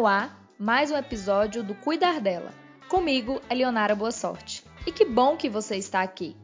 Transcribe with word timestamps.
no 0.00 0.06
ar 0.06 0.50
mais 0.58 0.90
um 0.90 0.96
episódio 0.96 1.62
do 1.62 1.74
Cuidar 1.74 2.22
dela. 2.22 2.54
Comigo, 2.88 3.38
Eleonara 3.50 3.94
Boa 3.94 4.10
Sorte. 4.10 4.64
E 4.86 4.90
que 4.90 5.04
bom 5.04 5.36
que 5.36 5.46
você 5.46 5.76
está 5.76 6.00
aqui. 6.00 6.34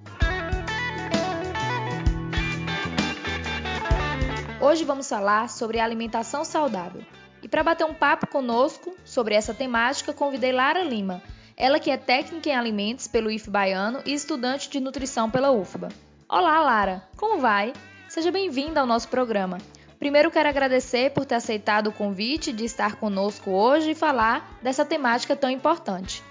Hoje 4.61 4.85
vamos 4.85 5.09
falar 5.09 5.49
sobre 5.49 5.81
alimentação 5.81 6.45
saudável. 6.45 7.01
E 7.43 7.49
para 7.49 7.63
bater 7.63 7.87
um 7.87 7.95
papo 7.95 8.27
conosco 8.27 8.95
sobre 9.07 9.35
essa 9.35 9.55
temática, 9.55 10.13
convidei 10.13 10.53
Lara 10.53 10.83
Lima, 10.83 11.23
ela 11.57 11.81
que 11.81 11.91
é 11.91 11.97
técnica 11.97 12.51
em 12.51 12.55
alimentos 12.55 13.09
pelo 13.09 13.31
IF 13.31 13.49
Baiano 13.49 14.03
e 14.05 14.13
estudante 14.13 14.69
de 14.69 14.81
nutrição 14.81 15.31
pela 15.31 15.51
UFBA. 15.51 15.89
Olá, 16.29 16.61
Lara, 16.61 17.09
como 17.17 17.41
vai? 17.41 17.73
Seja 18.07 18.31
bem-vinda 18.31 18.81
ao 18.81 18.87
nosso 18.87 19.09
programa. 19.09 19.57
Primeiro 20.07 20.31
quero 20.31 20.49
agradecer 20.49 21.11
por 21.11 21.27
ter 21.27 21.35
aceitado 21.35 21.89
o 21.89 21.93
convite 21.93 22.53
de 22.53 22.65
estar 22.65 22.95
conosco 22.95 23.51
hoje 23.51 23.91
e 23.91 23.95
falar 23.97 24.57
dessa 24.63 24.85
temática 24.85 25.35
tão 25.35 25.51
importante. 25.51 26.23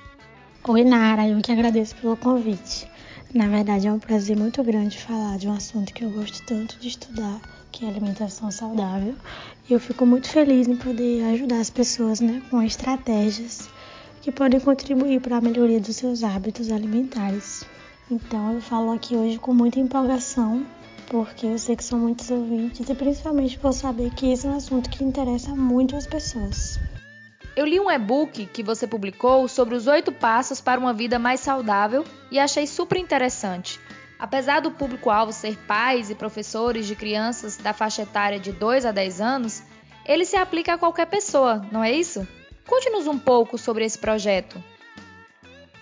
Oi, 0.65 0.85
Nara, 0.85 1.27
eu 1.27 1.41
que 1.41 1.51
agradeço 1.51 1.93
pelo 1.97 2.15
convite. 2.15 2.89
Na 3.33 3.49
verdade, 3.49 3.85
é 3.85 3.91
um 3.91 3.99
prazer 3.99 4.37
muito 4.37 4.63
grande 4.63 4.97
falar 4.97 5.37
de 5.37 5.49
um 5.49 5.51
assunto 5.51 5.93
que 5.93 6.05
eu 6.05 6.09
gosto 6.09 6.41
tanto 6.45 6.79
de 6.79 6.87
estudar, 6.87 7.41
que 7.69 7.83
é 7.83 7.89
alimentação 7.89 8.49
saudável. 8.49 9.13
E 9.69 9.73
eu 9.73 9.79
fico 9.81 10.05
muito 10.05 10.29
feliz 10.29 10.69
em 10.69 10.77
poder 10.77 11.25
ajudar 11.33 11.59
as 11.59 11.69
pessoas 11.69 12.21
né, 12.21 12.41
com 12.49 12.61
estratégias 12.61 13.67
que 14.21 14.31
podem 14.31 14.61
contribuir 14.61 15.19
para 15.19 15.35
a 15.35 15.41
melhoria 15.41 15.81
dos 15.81 15.97
seus 15.97 16.23
hábitos 16.23 16.71
alimentares. 16.71 17.65
Então, 18.09 18.53
eu 18.53 18.61
falo 18.61 18.93
aqui 18.93 19.17
hoje 19.17 19.37
com 19.37 19.53
muita 19.53 19.81
empolgação 19.81 20.65
porque 21.09 21.45
eu 21.45 21.57
sei 21.57 21.75
que 21.75 21.83
são 21.83 21.99
muitos 21.99 22.29
ouvintes 22.29 22.89
e 22.89 22.95
principalmente 22.95 23.57
por 23.57 23.73
saber 23.73 24.11
que 24.11 24.31
esse 24.31 24.45
é 24.45 24.49
um 24.49 24.57
assunto 24.57 24.89
que 24.89 25.03
interessa 25.03 25.55
muito 25.55 25.95
as 25.95 26.07
pessoas. 26.07 26.79
Eu 27.55 27.65
li 27.65 27.79
um 27.79 27.89
e-book 27.89 28.47
que 28.47 28.61
você 28.61 28.85
publicou 28.85 29.47
sobre 29.47 29.75
os 29.75 29.87
oito 29.87 30.11
passos 30.11 30.59
para 30.59 30.79
uma 30.79 30.93
vida 30.93 31.17
mais 31.17 31.39
saudável 31.39 32.03
e 32.29 32.37
achei 32.37 32.67
super 32.67 32.97
interessante. 32.97 33.79
Apesar 34.19 34.59
do 34.59 34.71
público-alvo 34.71 35.31
ser 35.31 35.57
pais 35.65 36.09
e 36.09 36.15
professores 36.15 36.85
de 36.85 36.95
crianças 36.95 37.57
da 37.57 37.73
faixa 37.73 38.01
etária 38.01 38.39
de 38.39 38.51
2 38.51 38.85
a 38.85 38.91
10 38.91 39.21
anos, 39.21 39.63
ele 40.05 40.25
se 40.25 40.35
aplica 40.35 40.73
a 40.73 40.77
qualquer 40.77 41.05
pessoa, 41.05 41.65
não 41.71 41.83
é 41.83 41.91
isso? 41.91 42.27
Conte-nos 42.67 43.07
um 43.07 43.17
pouco 43.17 43.57
sobre 43.57 43.85
esse 43.85 43.97
projeto. 43.97 44.61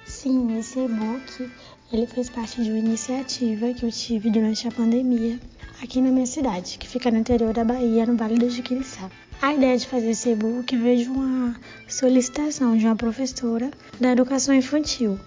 Sim, 0.05 0.57
esse 0.57 0.79
e-book 0.79 1.51
ele 1.93 2.07
fez 2.07 2.27
parte 2.27 2.63
de 2.63 2.71
uma 2.71 2.79
iniciativa 2.79 3.71
que 3.71 3.85
eu 3.85 3.91
tive 3.91 4.31
durante 4.31 4.67
a 4.67 4.71
pandemia 4.71 5.39
aqui 5.81 6.01
na 6.01 6.09
minha 6.09 6.25
cidade, 6.25 6.79
que 6.79 6.87
fica 6.87 7.11
no 7.11 7.19
interior 7.19 7.53
da 7.53 7.63
Bahia, 7.63 8.07
no 8.07 8.17
Vale 8.17 8.35
do 8.35 8.49
Jiquiriçá. 8.49 9.11
A 9.39 9.53
ideia 9.53 9.77
de 9.77 9.85
fazer 9.85 10.09
esse 10.09 10.29
e-book 10.29 10.75
veio 10.75 11.03
de 11.03 11.09
uma 11.09 11.55
solicitação 11.87 12.75
de 12.75 12.85
uma 12.85 12.95
professora 12.95 13.69
da 13.99 14.11
educação 14.11 14.55
infantil. 14.55 15.19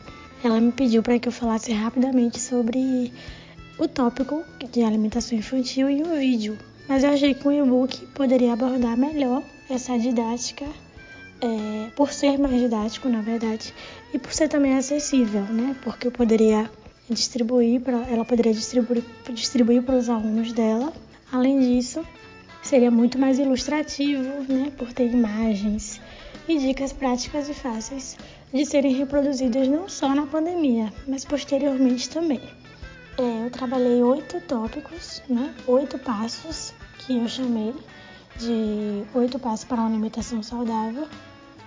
Ela 0.43 0.61
me 0.61 0.73
pediu 0.73 1.05
para 1.05 1.21
que 1.21 1.29
eu 1.29 1.33
falasse 1.33 1.73
rapidamente 1.73 2.41
sobre 2.41 3.13
o 3.79 3.87
tópico 3.87 4.43
de 4.73 4.83
alimentação 4.83 5.39
infantil 5.39 5.89
em 5.89 6.03
um 6.03 6.19
vídeo, 6.19 6.59
mas 6.89 7.05
eu 7.05 7.11
achei 7.11 7.33
que 7.33 7.47
um 7.47 7.65
e-book 7.65 8.07
poderia 8.09 8.53
abordar 8.53 8.97
melhor 8.97 9.41
essa 9.71 9.97
didática 9.97 10.67
é, 11.41 11.91
por 11.95 12.13
ser 12.13 12.39
mais 12.39 12.61
didático, 12.61 13.09
na 13.09 13.21
verdade, 13.21 13.75
e 14.13 14.19
por 14.19 14.33
ser 14.33 14.49
também 14.49 14.75
acessível, 14.77 15.43
né? 15.43 15.77
Porque 15.83 16.07
eu 16.07 16.13
poderia 16.13 16.71
distribuir 17.09 17.81
para 17.81 17.99
ela 18.09 18.25
poderia 18.25 18.53
distribuir 18.53 19.05
distribuir 19.33 19.83
para 19.83 19.97
os 19.97 20.09
alunos 20.09 20.53
dela. 20.53 20.93
Além 21.33 21.61
disso, 21.61 22.05
seria 22.63 22.91
muito 22.91 23.19
mais 23.19 23.39
ilustrativo, 23.39 24.23
né? 24.49 24.73
Por 24.77 24.93
ter 24.93 25.11
imagens 25.11 26.01
e 26.49 26.59
dicas 26.59 26.93
práticas 26.93 27.49
e 27.49 27.55
fáceis 27.55 28.17
de 28.53 28.65
serem 28.65 28.95
reproduzidas 28.95 29.67
não 29.69 29.89
só 29.89 30.15
na 30.15 30.27
pandemia, 30.27 30.93
mas 31.07 31.25
posteriormente 31.25 32.09
também. 32.09 32.41
É, 33.19 33.47
eu 33.47 33.51
trabalhei 33.51 34.03
oito 34.03 34.41
tópicos, 34.43 35.23
né? 35.29 35.55
Oito 35.67 35.99
passos 35.99 36.73
que 36.99 37.17
eu 37.19 37.29
chamei 37.29 37.75
de 38.39 39.05
oito 39.15 39.39
passos 39.39 39.65
para 39.65 39.79
uma 39.79 39.89
alimentação 39.89 40.43
saudável, 40.43 41.09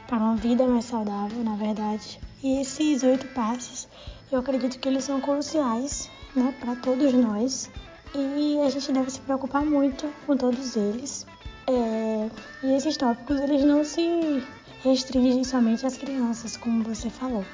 para 0.09 0.17
uma 0.17 0.35
vida 0.35 0.65
mais 0.65 0.85
saudável, 0.85 1.43
na 1.43 1.55
verdade. 1.55 2.19
E 2.43 2.61
esses 2.61 3.03
oito 3.03 3.27
passos, 3.27 3.87
eu 4.31 4.39
acredito 4.39 4.79
que 4.79 4.89
eles 4.89 5.03
são 5.03 5.21
cruciais, 5.21 6.09
né, 6.35 6.53
para 6.59 6.75
todos 6.77 7.13
nós. 7.13 7.69
E 8.15 8.59
a 8.65 8.69
gente 8.71 8.91
deve 8.91 9.11
se 9.11 9.19
preocupar 9.21 9.63
muito 9.63 10.11
com 10.25 10.35
todos 10.35 10.75
eles. 10.75 11.27
É, 11.67 12.29
e 12.63 12.73
esses 12.73 12.97
tópicos, 12.97 13.39
eles 13.39 13.63
não 13.63 13.83
se 13.83 14.43
restringem 14.83 15.43
somente 15.43 15.85
às 15.85 15.95
crianças, 15.95 16.57
como 16.57 16.83
você 16.83 17.07
falou. 17.09 17.45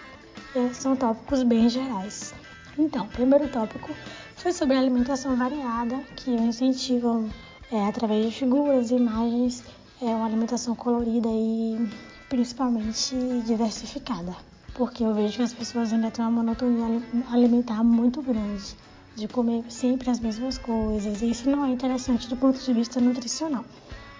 É, 0.56 0.74
são 0.74 0.96
tópicos 0.96 1.44
bem 1.44 1.68
gerais. 1.68 2.34
Então, 2.78 3.06
o 3.06 3.10
primeiro 3.10 3.50
tópico 3.50 3.94
foi 4.38 4.54
sobre 4.54 4.78
alimentação 4.78 5.36
variada, 5.36 5.98
que 6.16 6.32
incentivam 6.32 7.30
é, 7.70 7.86
através 7.86 8.26
de 8.26 8.32
figuras, 8.32 8.92
imagens, 8.92 9.62
é 10.02 10.06
uma 10.06 10.26
alimentação 10.26 10.76
colorida 10.76 11.28
e 11.30 11.90
principalmente 12.30 13.16
diversificada. 13.46 14.36
Porque 14.74 15.04
eu 15.04 15.14
vejo 15.14 15.38
que 15.38 15.44
as 15.44 15.54
pessoas 15.54 15.94
ainda 15.94 16.12
têm 16.12 16.26
uma 16.26 16.32
monotonia 16.32 17.02
alimentar 17.32 17.84
muito 17.84 18.22
grande, 18.22 18.76
de 19.16 19.28
comer 19.28 19.64
sempre 19.70 20.10
as 20.10 20.20
mesmas 20.20 20.58
coisas, 20.58 21.22
e 21.22 21.30
isso 21.30 21.50
não 21.50 21.66
é 21.66 21.70
interessante 21.70 22.28
do 22.28 22.36
ponto 22.36 22.60
de 22.60 22.74
vista 22.74 23.00
nutricional. 23.00 23.64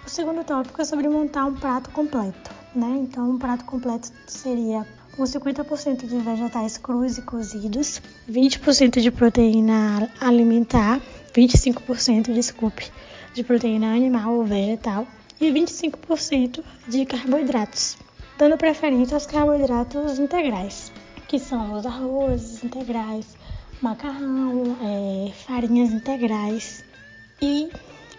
O 0.06 0.08
segundo 0.08 0.44
tópico 0.44 0.80
é 0.80 0.84
sobre 0.84 1.08
montar 1.08 1.44
um 1.44 1.54
prato 1.54 1.90
completo, 1.90 2.50
né? 2.74 2.96
Então, 3.00 3.28
um 3.28 3.38
prato 3.38 3.64
completo 3.64 4.10
seria 4.26 4.86
com 5.16 5.24
50% 5.24 6.06
de 6.06 6.18
vegetais 6.18 6.78
crus 6.78 7.18
e 7.18 7.22
cozidos, 7.22 8.00
20% 8.30 9.00
de 9.00 9.10
proteína 9.10 10.10
alimentar, 10.20 11.00
25%, 11.34 12.32
desculpe, 12.32 12.90
de 13.34 13.42
proteína 13.42 13.94
animal 13.94 14.34
ou 14.34 14.44
vegetal 14.44 15.06
e 15.40 15.50
25% 15.50 16.62
de 16.88 17.04
carboidratos, 17.04 17.96
dando 18.38 18.56
preferência 18.56 19.14
aos 19.14 19.26
carboidratos 19.26 20.18
integrais, 20.18 20.92
que 21.28 21.38
são 21.38 21.74
os 21.74 21.84
arrozes 21.84 22.64
integrais, 22.64 23.36
macarrão, 23.80 24.76
é, 24.82 25.32
farinhas 25.32 25.92
integrais. 25.92 26.84
E 27.40 27.70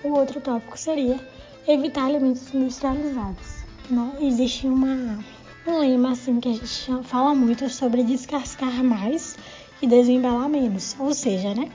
o 0.04 0.10
outro 0.10 0.40
tópico 0.40 0.78
seria 0.78 1.20
evitar 1.68 2.06
alimentos 2.06 2.54
industrializados. 2.54 3.66
Né? 3.90 4.18
Existe 4.22 4.68
uma, 4.68 5.20
um 5.66 5.80
lema 5.80 6.12
assim 6.12 6.40
que 6.40 6.50
a 6.50 6.54
gente 6.54 7.04
fala 7.04 7.34
muito 7.34 7.70
sobre 7.70 8.04
descascar 8.04 8.84
mais 8.84 9.38
e 9.82 9.88
desembalar 9.88 10.50
menos, 10.50 10.96
ou 11.00 11.14
seja, 11.14 11.54
né, 11.54 11.70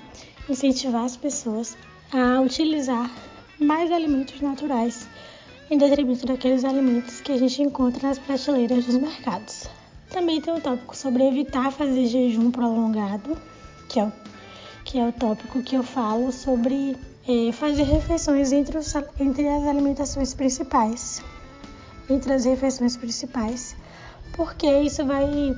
incentivar 0.49 1.05
as 1.05 1.17
pessoas 1.17 1.77
a 2.13 2.41
utilizar 2.41 3.11
mais 3.59 3.93
alimentos 3.93 4.41
naturais, 4.41 5.09
em 5.73 5.79
detrimento 5.79 6.27
daqueles 6.27 6.67
alimentos 6.67 7.23
que 7.23 7.33
a 7.33 7.39
gente 7.39 7.63
encontra 7.63 8.09
nas 8.09 8.19
prateleiras 8.19 8.85
dos 8.85 8.97
mercados. 8.97 9.67
Também 10.11 10.39
tem 10.39 10.53
um 10.53 10.61
tópico 10.61 10.95
sobre 10.95 11.27
evitar 11.27 11.73
fazer 11.73 12.05
jejum 12.09 12.51
prolongado, 12.51 13.39
que 13.89 13.99
é 13.99 14.05
o, 14.05 14.13
que 14.85 14.99
é 14.99 15.09
o 15.09 15.13
tópico 15.13 15.63
que 15.63 15.75
eu 15.75 15.83
falo 15.83 16.31
sobre 16.31 16.95
é, 17.27 17.53
fazer 17.53 17.85
refeições 17.85 18.53
entre, 18.53 18.77
os, 18.77 18.95
entre 19.19 19.49
as 19.49 19.67
alimentações 19.67 20.35
principais, 20.35 21.23
entre 22.11 22.35
as 22.35 22.45
refeições 22.45 22.95
principais, 22.95 23.75
porque 24.37 24.67
isso 24.67 25.07
vai 25.07 25.57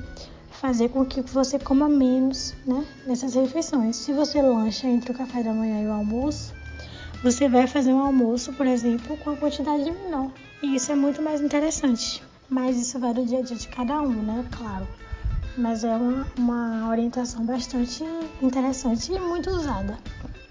fazer 0.49 0.87
com 0.87 1.05
que 1.05 1.19
você 1.23 1.59
coma 1.59 1.89
menos 1.89 2.55
né, 2.65 2.85
nessas 3.05 3.35
refeições. 3.35 3.97
Se 3.97 4.13
você 4.13 4.41
lancha 4.41 4.87
entre 4.87 5.11
o 5.11 5.13
café 5.13 5.43
da 5.43 5.53
manhã 5.53 5.83
e 5.83 5.87
o 5.87 5.91
almoço, 5.91 6.53
você 7.25 7.49
vai 7.49 7.65
fazer 7.65 7.91
um 7.91 8.01
almoço, 8.01 8.53
por 8.53 8.67
exemplo, 8.67 9.17
com 9.17 9.31
uma 9.31 9.37
quantidade 9.37 9.89
menor. 9.89 10.29
E 10.61 10.75
isso 10.75 10.91
é 10.91 10.95
muito 10.95 11.23
mais 11.23 11.41
interessante. 11.41 12.21
Mas 12.47 12.77
isso 12.77 12.99
vai 12.99 13.15
do 13.15 13.25
dia 13.25 13.39
a 13.39 13.41
dia 13.41 13.57
de 13.57 13.67
cada 13.67 13.99
um, 13.99 14.21
né? 14.21 14.45
Claro. 14.51 14.87
Mas 15.57 15.83
é 15.83 15.95
uma, 15.95 16.27
uma 16.37 16.87
orientação 16.87 17.43
bastante 17.43 18.03
interessante 18.39 19.11
e 19.11 19.19
muito 19.19 19.49
usada. 19.49 19.97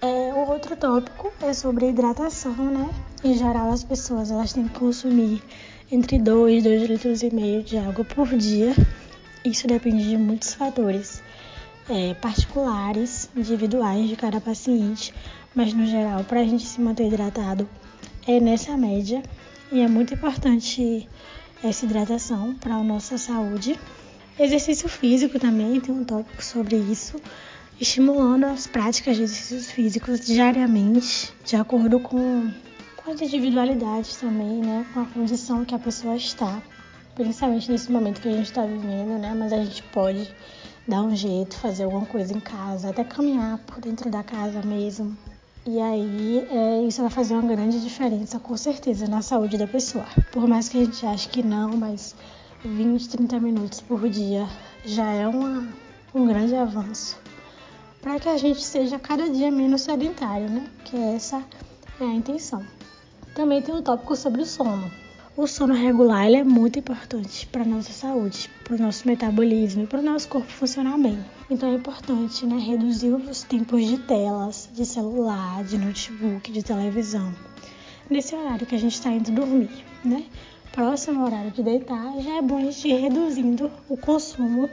É, 0.01 0.33
o 0.33 0.51
outro 0.51 0.75
tópico 0.75 1.31
é 1.41 1.53
sobre 1.53 1.87
hidratação, 1.87 2.53
né? 2.53 2.89
Em 3.23 3.37
geral, 3.37 3.71
as 3.71 3.85
pessoas 3.85 4.29
elas 4.29 4.51
têm 4.51 4.67
que 4.67 4.77
consumir 4.77 5.41
entre 5.89 6.19
2 6.19 6.59
e 6.59 6.61
2 6.61 6.89
litros 6.89 7.23
e 7.23 7.33
meio 7.33 7.63
de 7.63 7.77
água 7.77 8.03
por 8.03 8.27
dia. 8.35 8.75
Isso 9.45 9.65
depende 9.65 10.09
de 10.09 10.17
muitos 10.17 10.53
fatores 10.53 11.23
é, 11.89 12.13
particulares, 12.15 13.29
individuais 13.35 14.07
de 14.09 14.15
cada 14.15 14.41
paciente, 14.41 15.13
mas 15.53 15.73
no 15.73 15.85
geral, 15.85 16.23
para 16.23 16.41
a 16.41 16.43
gente 16.43 16.65
se 16.65 16.81
manter 16.81 17.07
hidratado, 17.07 17.67
é 18.27 18.39
nessa 18.39 18.75
média 18.75 19.21
e 19.71 19.79
é 19.79 19.87
muito 19.87 20.13
importante 20.13 21.07
essa 21.63 21.85
hidratação 21.85 22.55
para 22.55 22.75
a 22.75 22.83
nossa 22.83 23.17
saúde. 23.17 23.79
Exercício 24.37 24.89
físico 24.89 25.39
também 25.39 25.79
tem 25.79 25.95
um 25.95 26.03
tópico 26.03 26.43
sobre 26.43 26.75
isso, 26.75 27.21
estimulando 27.79 28.45
as 28.45 28.67
práticas 28.67 29.15
de 29.15 29.23
exercícios 29.23 29.71
físicos 29.71 30.19
diariamente, 30.25 31.33
de 31.45 31.55
acordo 31.55 31.99
com, 31.99 32.51
com 32.97 33.11
as 33.11 33.21
individualidades 33.21 34.17
também, 34.17 34.59
né? 34.59 34.85
Com 34.93 35.01
a 35.01 35.05
condição 35.05 35.63
que 35.63 35.73
a 35.73 35.79
pessoa 35.79 36.15
está, 36.15 36.61
principalmente 37.15 37.71
nesse 37.71 37.91
momento 37.91 38.21
que 38.21 38.27
a 38.27 38.33
gente 38.33 38.47
está 38.47 38.65
vivendo, 38.65 39.17
né? 39.17 39.33
Mas 39.37 39.53
a 39.53 39.57
gente 39.63 39.81
pode 39.83 40.29
dar 40.87 41.01
um 41.01 41.15
jeito, 41.15 41.55
fazer 41.57 41.83
alguma 41.83 42.05
coisa 42.05 42.33
em 42.35 42.39
casa, 42.39 42.89
até 42.89 43.03
caminhar 43.03 43.57
por 43.59 43.79
dentro 43.79 44.09
da 44.09 44.23
casa 44.23 44.61
mesmo. 44.61 45.17
E 45.65 45.79
aí, 45.79 46.47
é, 46.51 46.81
isso 46.83 47.01
vai 47.01 47.09
fazer 47.09 47.33
uma 47.33 47.55
grande 47.55 47.81
diferença, 47.81 48.39
com 48.39 48.55
certeza, 48.55 49.07
na 49.07 49.21
saúde 49.21 49.57
da 49.57 49.67
pessoa. 49.67 50.05
Por 50.31 50.47
mais 50.47 50.69
que 50.69 50.77
a 50.77 50.85
gente 50.85 51.05
ache 51.05 51.27
que 51.27 51.41
não, 51.41 51.75
mas 51.75 52.15
20, 52.63 53.09
30 53.09 53.39
minutos 53.39 53.81
por 53.81 54.07
dia 54.07 54.47
já 54.85 55.11
é 55.11 55.27
uma, 55.27 55.67
um 56.13 56.27
grande 56.27 56.55
avanço 56.55 57.17
para 58.05 58.19
que 58.19 58.29
a 58.29 58.37
gente 58.37 58.63
seja 58.63 58.99
cada 58.99 59.27
dia 59.27 59.49
menos 59.49 59.81
sedentário, 59.81 60.47
né? 60.47 60.69
Que 60.83 60.95
essa 60.95 61.43
é 61.99 62.03
a 62.03 62.13
intenção. 62.13 62.63
Também 63.33 63.63
tem 63.63 63.73
um 63.73 63.81
tópico 63.81 64.15
sobre 64.15 64.43
o 64.43 64.45
sono. 64.45 64.91
O 65.37 65.47
sono 65.47 65.73
regular 65.73 66.27
ele 66.27 66.37
é 66.37 66.43
muito 66.45 66.79
importante 66.79 67.45
para 67.47 67.63
a 67.63 67.65
nossa 67.65 67.91
saúde, 67.91 68.49
para 68.63 68.77
o 68.77 68.79
nosso 68.79 69.05
metabolismo 69.05 69.83
e 69.83 69.85
para 69.85 69.99
o 69.99 70.01
nosso 70.01 70.29
corpo 70.29 70.47
funcionar 70.47 70.97
bem. 70.97 71.19
Então 71.49 71.69
é 71.69 71.73
importante 71.73 72.45
né, 72.45 72.57
reduzir 72.57 73.13
os 73.13 73.43
tempos 73.43 73.85
de 73.85 73.97
telas, 73.97 74.69
de 74.73 74.85
celular, 74.85 75.61
de 75.65 75.77
notebook, 75.77 76.49
de 76.49 76.63
televisão. 76.63 77.35
Nesse 78.09 78.33
horário 78.33 78.65
que 78.65 78.75
a 78.75 78.79
gente 78.79 78.93
está 78.93 79.09
indo 79.09 79.29
dormir, 79.29 79.69
né? 80.05 80.23
Próximo 80.71 81.25
horário 81.25 81.51
de 81.51 81.61
deitar, 81.61 82.17
já 82.21 82.37
é 82.37 82.41
bom 82.41 82.57
a 82.59 82.61
gente 82.61 82.87
ir 82.87 82.95
reduzindo 82.95 83.69
o 83.89 83.97
consumo 83.97 84.69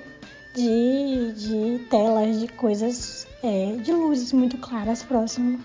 de, 0.54 1.32
de 1.32 1.84
telas, 1.90 2.38
de 2.38 2.46
coisas, 2.46 3.26
é, 3.42 3.74
de 3.82 3.90
luzes 3.90 4.32
muito 4.32 4.56
claras 4.58 5.02
próximo 5.02 5.58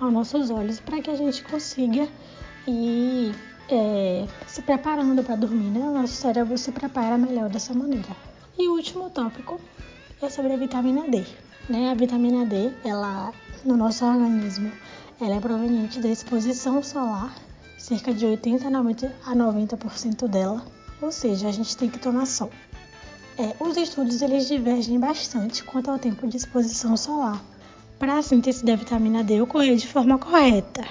aos 0.00 0.12
nossos 0.12 0.50
olhos, 0.50 0.80
para 0.80 1.00
que 1.00 1.08
a 1.08 1.14
gente 1.14 1.44
consiga 1.44 2.08
ir 2.66 3.32
é, 3.74 4.26
se 4.46 4.62
preparando 4.62 5.22
para 5.22 5.36
dormir, 5.36 5.70
né? 5.70 5.80
O 5.80 5.92
nosso 5.92 6.14
cérebro 6.14 6.56
se 6.58 6.72
prepara 6.72 7.16
melhor 7.16 7.48
dessa 7.48 7.72
maneira. 7.72 8.16
E 8.58 8.68
o 8.68 8.72
último 8.72 9.08
tópico 9.10 9.60
é 10.20 10.28
sobre 10.28 10.52
a 10.52 10.56
vitamina 10.56 11.08
D. 11.08 11.24
Né? 11.68 11.90
A 11.90 11.94
vitamina 11.94 12.44
D, 12.44 12.72
ela 12.84 13.32
no 13.64 13.76
nosso 13.76 14.04
organismo, 14.04 14.70
ela 15.20 15.36
é 15.36 15.40
proveniente 15.40 16.00
da 16.00 16.08
exposição 16.08 16.82
solar, 16.82 17.34
cerca 17.78 18.12
de 18.12 18.26
80 18.26 18.66
a 18.66 18.70
90% 18.70 20.28
dela. 20.28 20.64
Ou 21.00 21.12
seja, 21.12 21.48
a 21.48 21.52
gente 21.52 21.76
tem 21.76 21.88
que 21.88 21.98
tomar 21.98 22.26
sol. 22.26 22.50
É, 23.38 23.54
os 23.62 23.76
estudos 23.76 24.20
eles 24.20 24.46
divergem 24.46 24.98
bastante 24.98 25.64
quanto 25.64 25.90
ao 25.90 25.98
tempo 25.98 26.26
de 26.26 26.36
exposição 26.36 26.96
solar 26.96 27.42
para 27.98 28.18
a 28.18 28.22
síntese 28.22 28.64
da 28.64 28.76
vitamina 28.76 29.22
D 29.22 29.40
ocorrer 29.40 29.76
de 29.76 29.86
forma 29.86 30.18
correta 30.18 30.84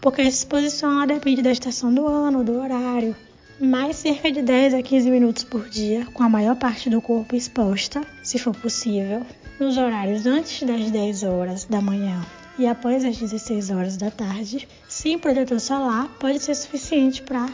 porque 0.00 0.20
a 0.20 0.28
exposição 0.28 1.06
depende 1.06 1.42
da 1.42 1.52
estação 1.52 1.92
do 1.92 2.06
ano, 2.06 2.44
do 2.44 2.58
horário, 2.58 3.16
mais 3.60 3.96
cerca 3.96 4.30
de 4.30 4.42
10 4.42 4.74
a 4.74 4.82
15 4.82 5.10
minutos 5.10 5.44
por 5.44 5.68
dia, 5.68 6.06
com 6.14 6.22
a 6.22 6.28
maior 6.28 6.56
parte 6.56 6.88
do 6.88 7.02
corpo 7.02 7.34
exposta, 7.34 8.02
se 8.22 8.38
for 8.38 8.54
possível, 8.54 9.22
nos 9.58 9.76
horários 9.76 10.26
antes 10.26 10.62
das 10.62 10.90
10 10.90 11.22
horas 11.24 11.64
da 11.64 11.80
manhã 11.80 12.24
e 12.58 12.66
após 12.66 13.04
as 13.04 13.16
16 13.16 13.70
horas 13.70 13.96
da 13.96 14.10
tarde, 14.10 14.68
sem 14.88 15.18
protetor 15.18 15.60
solar, 15.60 16.08
pode 16.18 16.40
ser 16.40 16.56
suficiente 16.56 17.22
para 17.22 17.48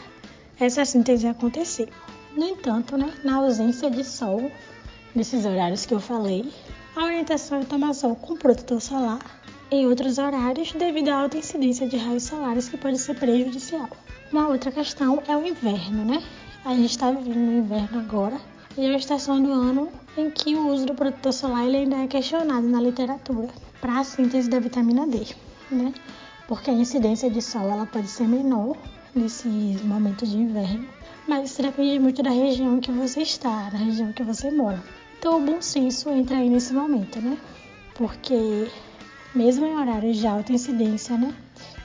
essa 0.59 0.83
síntese 0.83 1.27
acontecer. 1.27 1.89
No 2.35 2.43
entanto, 2.43 2.97
né, 2.97 3.13
na 3.23 3.35
ausência 3.35 3.89
de 3.89 4.03
sol, 4.03 4.51
nesses 5.13 5.45
horários 5.45 5.85
que 5.85 5.93
eu 5.93 5.99
falei, 5.99 6.51
a 6.95 7.05
orientação 7.05 7.61
é 7.61 7.63
tomar 7.63 7.93
sol 7.93 8.15
com 8.15 8.35
protetor 8.35 8.81
solar 8.81 9.19
em 9.71 9.87
outros 9.87 10.17
horários 10.17 10.71
devido 10.73 11.09
à 11.09 11.21
alta 11.21 11.37
incidência 11.37 11.87
de 11.87 11.97
raios 11.97 12.23
solares 12.23 12.69
que 12.69 12.77
pode 12.77 12.97
ser 12.99 13.15
prejudicial. 13.15 13.89
Uma 14.31 14.47
outra 14.47 14.71
questão 14.71 15.21
é 15.27 15.35
o 15.35 15.45
inverno, 15.45 16.05
né? 16.05 16.23
A 16.63 16.73
gente 16.73 16.91
está 16.91 17.11
vivendo 17.11 17.37
no 17.37 17.57
inverno 17.59 17.99
agora 17.99 18.39
e 18.77 18.85
é 18.85 18.93
a 18.93 18.97
estação 18.97 19.41
do 19.41 19.51
ano 19.51 19.89
em 20.17 20.29
que 20.29 20.55
o 20.55 20.67
uso 20.67 20.85
do 20.85 20.93
protetor 20.93 21.33
solar 21.33 21.61
ainda 21.61 21.97
é 21.97 22.07
questionado 22.07 22.67
na 22.67 22.81
literatura 22.81 23.49
para 23.79 23.99
a 23.99 24.03
síntese 24.03 24.49
da 24.49 24.59
vitamina 24.59 25.07
D, 25.07 25.25
né? 25.71 25.93
Porque 26.47 26.69
a 26.69 26.73
incidência 26.73 27.29
de 27.29 27.41
sol 27.41 27.69
ela 27.69 27.85
pode 27.85 28.07
ser 28.07 28.27
menor 28.27 28.77
nesse 29.15 29.47
momento 29.83 30.25
de 30.25 30.37
inverno, 30.37 30.87
mas 31.27 31.51
isso 31.51 31.61
depende 31.61 31.99
muito 31.99 32.21
da 32.21 32.29
região 32.29 32.79
que 32.79 32.91
você 32.91 33.21
está, 33.21 33.69
da 33.69 33.77
região 33.77 34.11
que 34.11 34.23
você 34.23 34.51
mora. 34.51 34.83
Então 35.17 35.37
o 35.37 35.45
bom 35.45 35.61
senso 35.61 36.09
entra 36.09 36.37
aí 36.37 36.49
nesse 36.49 36.73
momento, 36.73 37.19
né? 37.19 37.37
Porque 37.95 38.69
mesmo 39.35 39.65
em 39.65 39.75
horários 39.75 40.17
de 40.17 40.25
alta 40.25 40.53
incidência, 40.53 41.17
né, 41.17 41.35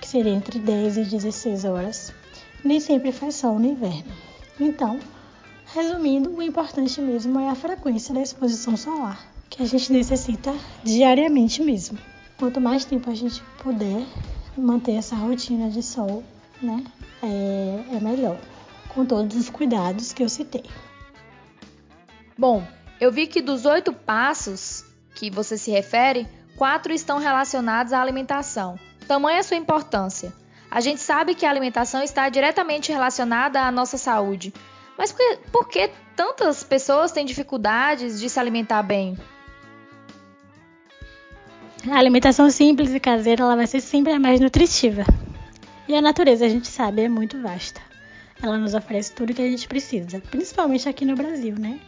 que 0.01 0.07
seria 0.07 0.33
entre 0.33 0.59
10 0.61 0.99
e 0.99 1.05
16 1.05 1.65
horas, 1.65 2.15
nem 2.65 2.79
sempre 2.79 3.11
faz 3.11 3.35
sol 3.35 3.59
no 3.59 3.67
inverno. 3.67 4.13
Então, 4.59 5.01
resumindo, 5.75 6.31
o 6.31 6.43
importante 6.43 7.01
mesmo 7.01 7.41
é 7.41 7.49
a 7.49 7.55
frequência 7.55 8.15
da 8.15 8.23
exposição 8.23 8.77
solar, 8.77 9.27
que 9.49 9.63
a 9.63 9.67
gente 9.67 9.93
necessita 9.93 10.55
diariamente 10.85 11.63
mesmo. 11.63 11.99
Quanto 12.39 12.61
mais 12.61 12.85
tempo 12.85 13.11
a 13.11 13.15
gente 13.15 13.43
puder 13.63 14.07
manter 14.57 14.93
essa 14.93 15.17
rotina 15.17 15.69
de 15.69 15.83
sol, 15.83 16.23
né, 16.63 16.85
é, 17.23 17.97
é 17.97 18.01
melhor, 18.01 18.39
com 18.89 19.05
todos 19.05 19.37
os 19.37 19.51
cuidados 19.51 20.13
que 20.13 20.23
eu 20.23 20.29
citei. 20.29 20.65
Bom, 22.39 22.63
eu 23.01 23.11
vi 23.11 23.27
que 23.27 23.43
dos 23.43 23.67
oito 23.67 23.93
passos 23.93 24.85
que 25.15 25.31
você 25.31 25.59
se 25.59 25.71
refere, 25.71 26.27
quatro 26.61 26.93
estão 26.93 27.19
relacionados 27.19 27.91
à 27.95 28.03
alimentação. 28.03 28.79
Tamanha 29.09 29.43
sua 29.43 29.57
importância. 29.57 30.31
A 30.71 30.79
gente 30.83 31.01
sabe 31.01 31.35
que 31.35 31.47
a 31.47 31.51
alimentação 31.51 32.03
está 32.03 32.29
diretamente 32.29 32.93
relacionada 32.93 33.63
à 33.63 33.73
nossa 33.73 33.97
saúde. 33.97 34.53
Mas 34.99 35.11
por 35.11 35.17
que, 35.17 35.39
por 35.51 35.69
que 35.69 35.91
tantas 36.15 36.63
pessoas 36.63 37.13
têm 37.13 37.25
dificuldades 37.25 38.21
de 38.21 38.29
se 38.29 38.39
alimentar 38.39 38.83
bem? 38.83 39.17
A 41.91 41.97
alimentação 41.97 42.51
simples 42.51 42.93
e 42.93 43.01
caseira 43.01 43.43
ela 43.43 43.57
vai 43.57 43.67
ser 43.67 43.81
sempre 43.81 44.13
a 44.13 44.21
mais 44.21 44.39
nutritiva. 44.39 45.05
E 45.89 45.97
a 45.97 46.03
natureza, 46.03 46.45
a 46.45 46.49
gente 46.51 46.69
sabe, 46.69 47.01
é 47.01 47.09
muito 47.09 47.41
vasta. 47.41 47.81
Ela 48.43 48.59
nos 48.59 48.75
oferece 48.75 49.15
tudo 49.15 49.33
que 49.33 49.41
a 49.41 49.51
gente 49.51 49.67
precisa, 49.67 50.21
principalmente 50.31 50.87
aqui 50.87 51.07
no 51.07 51.17
Brasil, 51.17 51.55
né? 51.59 51.81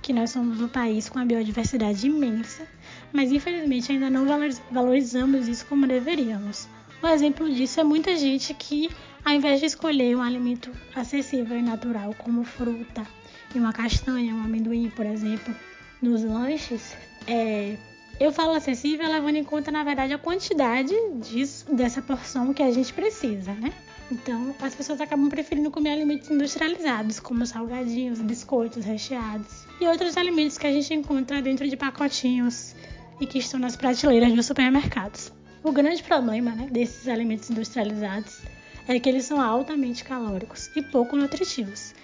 Que 0.00 0.12
nós 0.12 0.30
somos 0.30 0.60
um 0.60 0.68
país 0.68 1.08
com 1.08 1.18
uma 1.18 1.26
biodiversidade 1.26 2.06
imensa 2.06 2.66
mas 3.12 3.32
infelizmente 3.32 3.92
ainda 3.92 4.10
não 4.10 4.26
valorizamos 4.70 5.48
isso 5.48 5.66
como 5.66 5.86
deveríamos. 5.86 6.68
Um 7.02 7.08
exemplo 7.08 7.52
disso 7.52 7.80
é 7.80 7.84
muita 7.84 8.16
gente 8.16 8.52
que, 8.54 8.90
ao 9.24 9.32
invés 9.32 9.60
de 9.60 9.66
escolher 9.66 10.16
um 10.16 10.22
alimento 10.22 10.70
acessível 10.94 11.56
e 11.56 11.62
natural, 11.62 12.14
como 12.18 12.44
fruta 12.44 13.06
e 13.54 13.58
uma 13.58 13.72
castanha, 13.72 14.34
um 14.34 14.42
amendoim, 14.42 14.90
por 14.90 15.06
exemplo, 15.06 15.54
nos 16.02 16.22
lanches, 16.22 16.96
é, 17.26 17.76
eu 18.18 18.32
falo 18.32 18.52
acessível 18.52 19.08
levando 19.08 19.36
em 19.36 19.44
conta, 19.44 19.70
na 19.70 19.84
verdade, 19.84 20.12
a 20.12 20.18
quantidade 20.18 20.92
disso, 21.22 21.72
dessa 21.72 22.02
porção 22.02 22.52
que 22.52 22.62
a 22.62 22.72
gente 22.72 22.92
precisa, 22.92 23.52
né? 23.54 23.72
Então, 24.10 24.54
as 24.60 24.74
pessoas 24.74 25.00
acabam 25.00 25.28
preferindo 25.28 25.70
comer 25.70 25.90
alimentos 25.90 26.30
industrializados, 26.30 27.20
como 27.20 27.46
salgadinhos, 27.46 28.20
biscoitos 28.20 28.84
recheados 28.84 29.67
e 29.80 29.86
outros 29.86 30.16
alimentos 30.16 30.58
que 30.58 30.66
a 30.66 30.72
gente 30.72 30.92
encontra 30.92 31.40
dentro 31.40 31.68
de 31.68 31.76
pacotinhos 31.76 32.74
e 33.20 33.26
que 33.26 33.38
estão 33.38 33.58
nas 33.60 33.76
prateleiras 33.76 34.32
dos 34.32 34.46
supermercados. 34.46 35.32
O 35.62 35.72
grande 35.72 36.02
problema 36.02 36.52
né, 36.52 36.68
desses 36.70 37.08
alimentos 37.08 37.50
industrializados 37.50 38.40
é 38.86 38.98
que 38.98 39.08
eles 39.08 39.24
são 39.24 39.40
altamente 39.40 40.04
calóricos 40.04 40.70
e 40.74 40.82
pouco 40.82 41.16
nutritivos. 41.16 41.94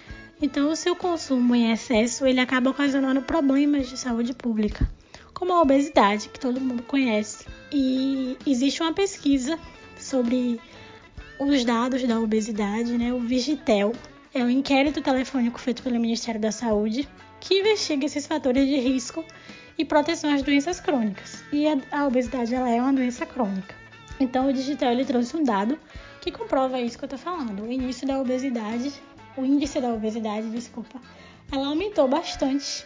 Então, 0.41 0.69
o 0.69 0.75
seu 0.75 0.95
consumo 0.95 1.55
em 1.55 1.71
excesso 1.71 2.25
ele 2.25 2.39
acaba 2.39 2.69
ocasionando 2.69 3.21
problemas 3.21 3.89
de 3.89 3.97
saúde 3.97 4.33
pública, 4.33 4.89
como 5.33 5.53
a 5.53 5.61
obesidade, 5.61 6.29
que 6.29 6.39
todo 6.39 6.59
mundo 6.59 6.83
conhece. 6.83 7.45
E 7.71 8.37
existe 8.45 8.81
uma 8.81 8.93
pesquisa 8.93 9.57
sobre 9.97 10.59
os 11.39 11.63
dados 11.63 12.03
da 12.03 12.19
obesidade, 12.19 12.97
né? 12.97 13.13
O 13.13 13.19
Vigitel 13.19 13.93
é 14.33 14.43
um 14.43 14.49
inquérito 14.49 15.01
telefônico 15.01 15.59
feito 15.59 15.81
pelo 15.81 15.99
Ministério 15.99 16.39
da 16.39 16.51
Saúde 16.51 17.07
que 17.45 17.59
investiga 17.59 18.07
esses 18.07 18.25
fatores 18.25 18.67
de 18.67 18.77
risco 18.77 19.23
e 19.77 19.85
proteção 19.85 20.33
às 20.33 20.41
doenças 20.41 20.79
crônicas. 20.79 21.43
E 21.53 21.67
a, 21.91 22.07
obesidade 22.07 22.55
ela 22.55 22.67
é 22.69 22.81
uma 22.81 22.91
doença 22.91 23.23
crônica. 23.25 23.75
Então 24.19 24.49
o 24.49 24.53
digital 24.53 24.91
ele 24.91 25.05
trouxe 25.05 25.37
um 25.37 25.43
dado 25.43 25.77
que 26.21 26.31
comprova 26.31 26.81
isso 26.81 26.97
que 26.97 27.03
eu 27.03 27.07
estou 27.07 27.19
falando. 27.19 27.61
O 27.61 27.71
início 27.71 28.07
da 28.07 28.19
obesidade, 28.19 28.91
o 29.37 29.45
índice 29.45 29.79
da 29.79 29.93
obesidade, 29.93 30.49
desculpa, 30.49 30.99
ela 31.51 31.67
aumentou 31.67 32.07
bastante, 32.07 32.83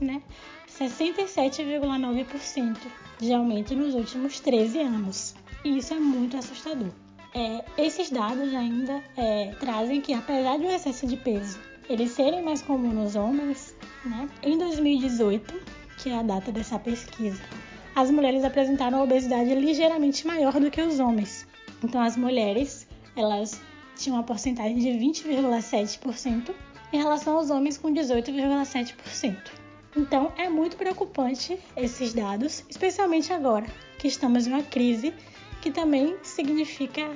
né? 0.00 0.20
67,9% 0.68 2.78
de 3.20 3.32
aumento 3.32 3.76
nos 3.76 3.94
últimos 3.94 4.40
13 4.40 4.80
anos. 4.80 5.36
E 5.64 5.78
isso 5.78 5.94
é 5.94 6.00
muito 6.00 6.36
assustador. 6.36 6.90
É, 7.32 7.64
esses 7.78 8.10
dados 8.10 8.52
ainda 8.52 9.04
é, 9.16 9.54
trazem 9.60 10.00
que, 10.00 10.12
apesar 10.12 10.58
de 10.58 10.64
o 10.64 10.70
excesso 10.70 11.06
de 11.06 11.16
peso 11.16 11.70
eles 11.90 12.12
serem 12.12 12.40
mais 12.40 12.62
comuns 12.62 12.94
nos 12.94 13.16
homens, 13.16 13.74
né, 14.04 14.28
em 14.42 14.58
2018 14.58 15.80
que 16.02 16.08
é 16.08 16.18
a 16.18 16.22
data 16.22 16.50
dessa 16.50 16.78
pesquisa, 16.78 17.42
as 17.94 18.10
mulheres 18.10 18.42
apresentaram 18.42 19.02
obesidade 19.02 19.54
ligeiramente 19.54 20.26
maior 20.26 20.58
do 20.58 20.70
que 20.70 20.80
os 20.80 20.98
homens. 20.98 21.46
Então, 21.84 22.00
as 22.00 22.16
mulheres 22.16 22.86
elas 23.14 23.60
tinham 23.96 24.16
uma 24.16 24.22
porcentagem 24.22 24.78
de 24.78 24.88
20,7% 24.88 26.54
em 26.92 26.98
relação 26.98 27.36
aos 27.36 27.50
homens 27.50 27.76
com 27.76 27.92
18,7%. 27.92 29.36
Então 29.96 30.32
é 30.38 30.48
muito 30.48 30.76
preocupante 30.76 31.58
esses 31.76 32.14
dados, 32.14 32.64
especialmente 32.68 33.32
agora 33.32 33.66
que 33.98 34.06
estamos 34.06 34.46
em 34.46 34.52
uma 34.52 34.62
crise 34.62 35.12
que 35.60 35.70
também 35.70 36.16
significa 36.22 37.10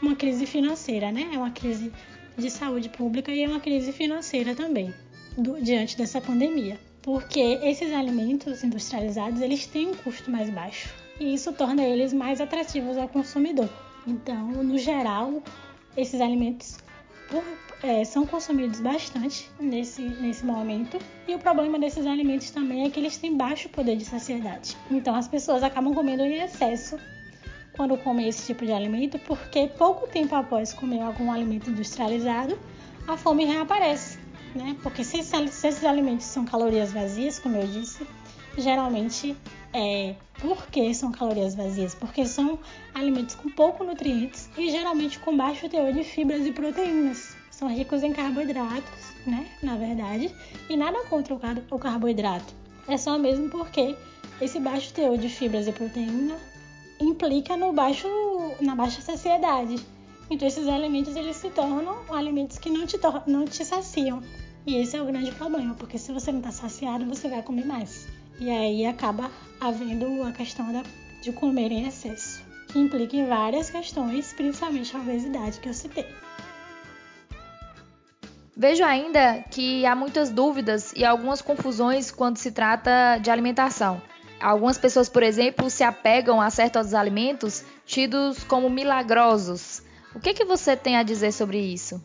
uma 0.00 0.14
crise 0.14 0.46
financeira, 0.46 1.10
né? 1.10 1.28
É 1.32 1.36
uma 1.36 1.50
crise 1.50 1.92
de 2.38 2.48
saúde 2.48 2.88
pública 2.88 3.32
e 3.32 3.42
é 3.42 3.48
uma 3.48 3.60
crise 3.60 3.92
financeira 3.92 4.54
também, 4.54 4.94
do, 5.40 5.60
diante 5.60 5.96
dessa 5.96 6.20
pandemia. 6.20 6.78
Porque 7.02 7.58
esses 7.62 7.92
alimentos 7.92 8.62
industrializados, 8.62 9.40
eles 9.40 9.66
têm 9.66 9.88
um 9.88 9.94
custo 9.94 10.30
mais 10.30 10.50
baixo 10.50 10.94
e 11.18 11.34
isso 11.34 11.52
torna 11.52 11.82
eles 11.82 12.12
mais 12.12 12.40
atrativos 12.40 12.96
ao 12.96 13.08
consumidor. 13.08 13.68
Então, 14.06 14.48
no 14.48 14.78
geral, 14.78 15.42
esses 15.96 16.20
alimentos 16.20 16.78
por, 17.30 17.44
é, 17.82 18.04
são 18.04 18.26
consumidos 18.26 18.80
bastante 18.80 19.50
nesse, 19.58 20.02
nesse 20.02 20.44
momento. 20.44 20.98
E 21.26 21.34
o 21.34 21.38
problema 21.38 21.78
desses 21.78 22.06
alimentos 22.06 22.50
também 22.50 22.84
é 22.84 22.90
que 22.90 22.98
eles 23.00 23.16
têm 23.16 23.36
baixo 23.36 23.68
poder 23.68 23.96
de 23.96 24.04
saciedade. 24.04 24.76
Então 24.90 25.14
as 25.14 25.28
pessoas 25.28 25.62
acabam 25.62 25.94
comendo 25.94 26.22
em 26.22 26.42
excesso 26.42 26.98
quando 27.76 27.96
comem 27.98 28.28
esse 28.28 28.46
tipo 28.46 28.66
de 28.66 28.72
alimento, 28.72 29.18
porque 29.20 29.68
pouco 29.78 30.06
tempo 30.06 30.34
após 30.34 30.72
comer 30.72 31.00
algum 31.00 31.32
alimento 31.32 31.70
industrializado, 31.70 32.58
a 33.06 33.16
fome 33.16 33.44
reaparece. 33.44 34.18
Né? 34.54 34.76
Porque 34.82 35.04
se, 35.04 35.22
se 35.22 35.68
esses 35.68 35.84
alimentos 35.84 36.26
são 36.26 36.44
calorias 36.44 36.92
vazias, 36.92 37.38
como 37.38 37.56
eu 37.56 37.66
disse, 37.66 38.06
geralmente 38.58 39.36
é, 39.72 40.14
por 40.40 40.66
que 40.66 40.92
são 40.94 41.12
calorias 41.12 41.54
vazias? 41.54 41.94
Porque 41.94 42.26
são 42.26 42.58
alimentos 42.94 43.34
com 43.34 43.48
pouco 43.50 43.84
nutrientes 43.84 44.50
e 44.56 44.70
geralmente 44.70 45.18
com 45.20 45.36
baixo 45.36 45.68
teor 45.68 45.92
de 45.92 46.02
fibras 46.02 46.44
e 46.46 46.52
proteínas. 46.52 47.36
São 47.50 47.68
ricos 47.68 48.02
em 48.02 48.12
carboidratos, 48.12 49.12
né? 49.26 49.46
Na 49.62 49.76
verdade, 49.76 50.34
e 50.68 50.76
nada 50.76 51.04
contra 51.04 51.34
o 51.70 51.78
carboidrato. 51.78 52.54
É 52.88 52.96
só 52.96 53.18
mesmo 53.18 53.50
porque 53.50 53.94
esse 54.40 54.58
baixo 54.58 54.92
teor 54.94 55.18
de 55.18 55.28
fibras 55.28 55.68
e 55.68 55.72
proteína 55.72 56.36
implica 56.98 57.56
no 57.56 57.72
baixo, 57.72 58.08
na 58.60 58.74
baixa 58.74 59.00
saciedade. 59.00 59.76
Então 60.30 60.46
esses 60.46 60.68
alimentos 60.68 61.16
eles 61.16 61.36
se 61.36 61.50
tornam 61.50 61.96
alimentos 62.08 62.56
que 62.56 62.70
não 62.70 62.86
te, 62.86 62.98
não 63.26 63.44
te 63.44 63.64
saciam. 63.64 64.22
E 64.64 64.76
esse 64.76 64.96
é 64.96 65.02
o 65.02 65.06
grande 65.06 65.32
problema, 65.32 65.74
porque 65.74 65.98
se 65.98 66.12
você 66.12 66.30
não 66.30 66.38
está 66.38 66.52
saciado, 66.52 67.04
você 67.04 67.28
vai 67.28 67.42
comer 67.42 67.66
mais. 67.66 68.06
E 68.38 68.48
aí 68.48 68.86
acaba 68.86 69.30
havendo 69.60 70.22
a 70.22 70.32
questão 70.32 70.72
da, 70.72 70.82
de 71.20 71.32
comer 71.32 71.72
em 71.72 71.88
excesso, 71.88 72.44
que 72.68 72.78
implica 72.78 73.16
em 73.16 73.26
várias 73.26 73.70
questões, 73.70 74.32
principalmente 74.32 74.96
a 74.96 75.00
obesidade 75.00 75.58
que 75.58 75.68
eu 75.68 75.74
citei. 75.74 76.06
Vejo 78.56 78.84
ainda 78.84 79.42
que 79.50 79.84
há 79.86 79.96
muitas 79.96 80.30
dúvidas 80.30 80.92
e 80.94 81.04
algumas 81.04 81.40
confusões 81.40 82.10
quando 82.10 82.36
se 82.36 82.52
trata 82.52 83.18
de 83.18 83.30
alimentação. 83.30 84.00
Algumas 84.38 84.78
pessoas, 84.78 85.08
por 85.08 85.22
exemplo, 85.22 85.68
se 85.68 85.82
apegam 85.82 86.40
a 86.40 86.50
certos 86.50 86.94
alimentos 86.94 87.64
tidos 87.84 88.44
como 88.44 88.70
milagrosos. 88.70 89.82
O 90.14 90.18
que, 90.18 90.34
que 90.34 90.44
você 90.44 90.76
tem 90.76 90.96
a 90.96 91.02
dizer 91.02 91.32
sobre 91.32 91.58
isso? 91.58 92.02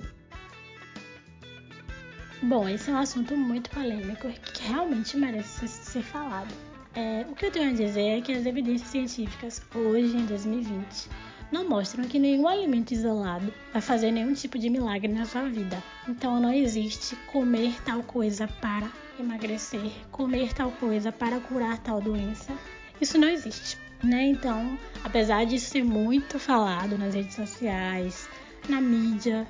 Bom, 2.41 2.69
esse 2.69 2.91
é 2.91 2.93
um 2.93 2.97
assunto 2.97 3.35
muito 3.35 3.69
polêmico 3.71 4.29
que 4.29 4.63
realmente 4.63 5.17
merece 5.17 5.67
ser 5.67 6.03
falado. 6.03 6.53
É, 6.93 7.25
o 7.27 7.35
que 7.35 7.47
eu 7.47 7.51
tenho 7.51 7.71
a 7.71 7.73
dizer 7.73 8.19
é 8.19 8.21
que 8.21 8.31
as 8.31 8.45
evidências 8.45 8.89
científicas, 8.89 9.61
hoje 9.73 10.15
em 10.15 10.25
2020, 10.25 11.09
não 11.51 11.67
mostram 11.67 12.05
que 12.05 12.19
nenhum 12.19 12.47
alimento 12.47 12.91
isolado 12.91 13.51
vai 13.73 13.81
fazer 13.81 14.11
nenhum 14.11 14.33
tipo 14.33 14.59
de 14.59 14.69
milagre 14.69 15.11
na 15.11 15.25
sua 15.25 15.49
vida. 15.49 15.81
Então 16.07 16.39
não 16.39 16.53
existe 16.53 17.15
comer 17.31 17.81
tal 17.83 18.03
coisa 18.03 18.47
para 18.47 18.91
emagrecer, 19.19 19.91
comer 20.11 20.53
tal 20.53 20.71
coisa 20.71 21.11
para 21.11 21.39
curar 21.39 21.79
tal 21.79 21.99
doença. 21.99 22.53
Isso 23.01 23.17
não 23.17 23.27
existe. 23.27 23.77
Né? 24.03 24.27
Então, 24.27 24.77
apesar 25.03 25.45
disso 25.45 25.69
ser 25.69 25.83
muito 25.83 26.37
falado 26.37 26.97
nas 26.97 27.13
redes 27.13 27.35
sociais, 27.35 28.27
na 28.69 28.81
mídia, 28.81 29.47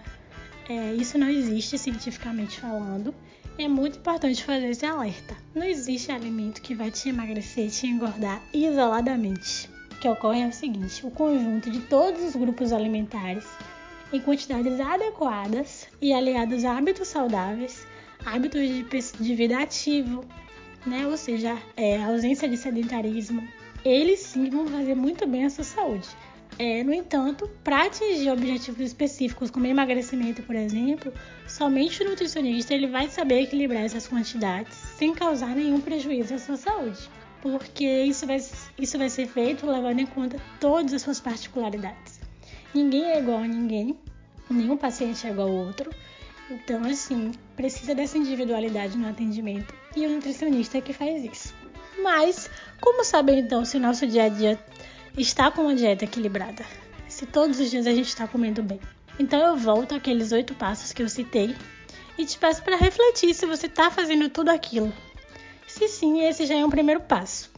é, 0.70 0.94
isso 0.94 1.18
não 1.18 1.30
existe 1.30 1.78
cientificamente 1.78 2.60
falando. 2.60 3.14
É 3.58 3.68
muito 3.68 4.00
importante 4.00 4.44
fazer 4.44 4.70
esse 4.70 4.86
alerta. 4.86 5.36
Não 5.54 5.64
existe 5.64 6.12
alimento 6.12 6.62
que 6.62 6.76
vai 6.76 6.92
te 6.92 7.10
emagrecer, 7.10 7.70
te 7.70 7.88
engordar 7.88 8.42
isoladamente. 8.54 9.70
O 9.92 9.96
que 9.96 10.10
ocorre 10.10 10.42
é 10.42 10.48
o 10.48 10.54
seguinte: 10.54 11.06
o 11.06 11.12
conjunto 11.12 11.72
de 11.72 11.80
todos 11.82 12.22
os 12.22 12.36
grupos 12.36 12.74
alimentares, 12.74 13.46
em 14.12 14.20
quantidades 14.20 14.80
adequadas 14.80 15.88
e 16.02 16.14
aliados 16.14 16.66
a 16.66 16.78
hábitos 16.78 17.08
saudáveis, 17.08 17.88
hábitos 18.26 18.62
de, 18.62 18.84
de 19.24 19.36
vida 19.36 19.62
ativo, 19.62 20.26
né? 20.86 21.08
ou 21.08 21.16
seja, 21.16 21.58
é, 21.78 22.04
ausência 22.04 22.50
de 22.50 22.58
sedentarismo, 22.58 23.48
eles 23.86 24.20
sim 24.20 24.50
vão 24.50 24.68
fazer 24.68 24.96
muito 24.96 25.28
bem 25.28 25.46
à 25.46 25.50
sua 25.50 25.64
saúde. 25.64 26.08
É, 26.58 26.84
no 26.84 26.94
entanto, 26.94 27.50
para 27.64 27.84
atingir 27.84 28.32
objetivos 28.32 28.80
específicos 28.80 29.52
como 29.52 29.66
emagrecimento, 29.66 30.42
por 30.44 30.56
exemplo, 30.56 31.14
somente 31.48 32.02
o 32.02 32.10
nutricionista 32.10 32.74
ele 32.74 32.88
vai 32.88 33.10
saber 33.10 33.42
equilibrar 33.42 33.84
essas 33.84 34.08
quantidades 34.08 34.76
sem 34.98 35.14
causar 35.14 35.56
nenhum 35.56 35.82
prejuízo 35.82 36.34
à 36.34 36.40
sua 36.40 36.56
saúde, 36.56 37.10
porque 37.42 38.04
isso 38.04 38.26
vai, 38.26 38.42
isso 38.80 38.98
vai 38.98 39.10
ser 39.10 39.28
feito 39.28 39.70
levando 39.70 40.00
em 40.00 40.06
conta 40.06 40.42
todas 40.60 40.94
as 40.94 41.02
suas 41.02 41.20
particularidades. 41.20 42.22
Ninguém 42.74 43.04
é 43.04 43.20
igual 43.20 43.40
a 43.40 43.48
ninguém, 43.48 43.98
nenhum 44.50 44.78
paciente 44.78 45.28
é 45.28 45.32
igual 45.32 45.50
ao 45.50 45.54
outro, 45.54 45.92
então, 46.50 46.86
assim, 46.86 47.32
precisa 47.56 47.96
dessa 47.96 48.18
individualidade 48.18 48.98
no 48.98 49.10
atendimento 49.10 49.74
e 49.96 50.06
o 50.06 50.10
nutricionista 50.10 50.78
é 50.78 50.82
que 50.82 50.94
faz 50.94 51.24
isso. 51.24 51.54
Mas, 52.02 52.50
como 52.80 53.04
saber 53.04 53.38
então 53.38 53.64
se 53.66 53.80
nosso 53.80 54.06
dia 54.06 54.24
a 54.24 54.30
dia 54.30 54.60
está 55.18 55.50
com 55.50 55.64
uma 55.64 55.76
dieta 55.76 56.06
equilibrada, 56.06 56.66
se 57.08 57.26
todos 57.26 57.60
os 57.60 57.72
dias 57.72 57.88
a 57.88 57.92
gente 57.92 58.08
está 58.08 58.28
comendo 58.28 58.62
bem. 58.62 58.80
Então 59.18 59.40
eu 59.40 59.56
volto 59.56 59.96
àqueles 59.96 60.32
oito 60.32 60.54
passos 60.54 60.92
que 60.92 61.02
eu 61.02 61.10
citei 61.10 61.56
e 62.18 62.26
te 62.26 62.38
peço 62.38 62.64
para 62.64 62.76
refletir 62.76 63.34
se 63.34 63.46
você 63.46 63.68
está 63.68 63.90
fazendo 63.90 64.30
tudo 64.30 64.50
aquilo. 64.50 64.94
Se 65.68 65.88
sim, 65.88 66.22
esse 66.22 66.46
já 66.46 66.56
é 66.56 66.66
um 66.66 66.70
primeiro 66.70 67.02
passo. 67.02 67.52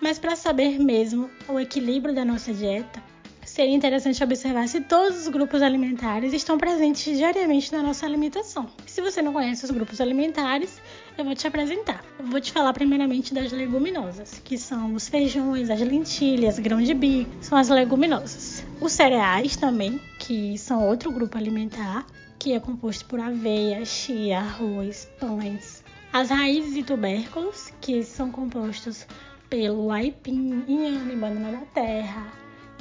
Mas 0.00 0.18
para 0.18 0.34
saber 0.34 0.78
mesmo 0.78 1.30
o 1.46 1.60
equilíbrio 1.60 2.14
da 2.14 2.24
nossa 2.24 2.52
dieta, 2.52 3.02
seria 3.44 3.74
interessante 3.74 4.22
observar 4.22 4.68
se 4.68 4.80
todos 4.80 5.22
os 5.22 5.28
grupos 5.28 5.62
alimentares 5.62 6.32
estão 6.32 6.58
presentes 6.58 7.16
diariamente 7.16 7.72
na 7.72 7.82
nossa 7.82 8.06
alimentação. 8.06 8.68
Se 8.86 9.00
você 9.00 9.22
não 9.22 9.32
conhece 9.32 9.64
os 9.64 9.70
grupos 9.70 10.00
alimentares, 10.00 10.80
eu 11.16 11.24
vou 11.24 11.34
te 11.34 11.46
apresentar. 11.46 12.04
Eu 12.18 12.26
vou 12.26 12.40
te 12.40 12.52
falar 12.52 12.72
primeiramente 12.72 13.34
das 13.34 13.52
leguminosas, 13.52 14.40
que 14.44 14.56
são 14.56 14.94
os 14.94 15.08
feijões, 15.08 15.70
as 15.70 15.80
lentilhas, 15.80 16.58
grão 16.58 16.80
de 16.80 16.94
bico, 16.94 17.30
são 17.40 17.58
as 17.58 17.68
leguminosas. 17.68 18.64
Os 18.80 18.92
cereais 18.92 19.56
também, 19.56 20.00
que 20.18 20.56
são 20.58 20.86
outro 20.86 21.10
grupo 21.10 21.36
alimentar, 21.36 22.06
que 22.38 22.52
é 22.52 22.60
composto 22.60 23.04
por 23.04 23.20
aveia, 23.20 23.84
chia, 23.84 24.38
arroz, 24.38 25.08
pães. 25.18 25.82
As 26.12 26.30
raízes 26.30 26.76
e 26.76 26.82
tubérculos, 26.82 27.72
que 27.80 28.02
são 28.02 28.30
compostos 28.30 29.06
pelo 29.48 29.90
aipim, 29.90 30.64
inhame, 30.66 31.14
banana 31.16 31.52
da 31.52 31.66
terra, 31.66 32.32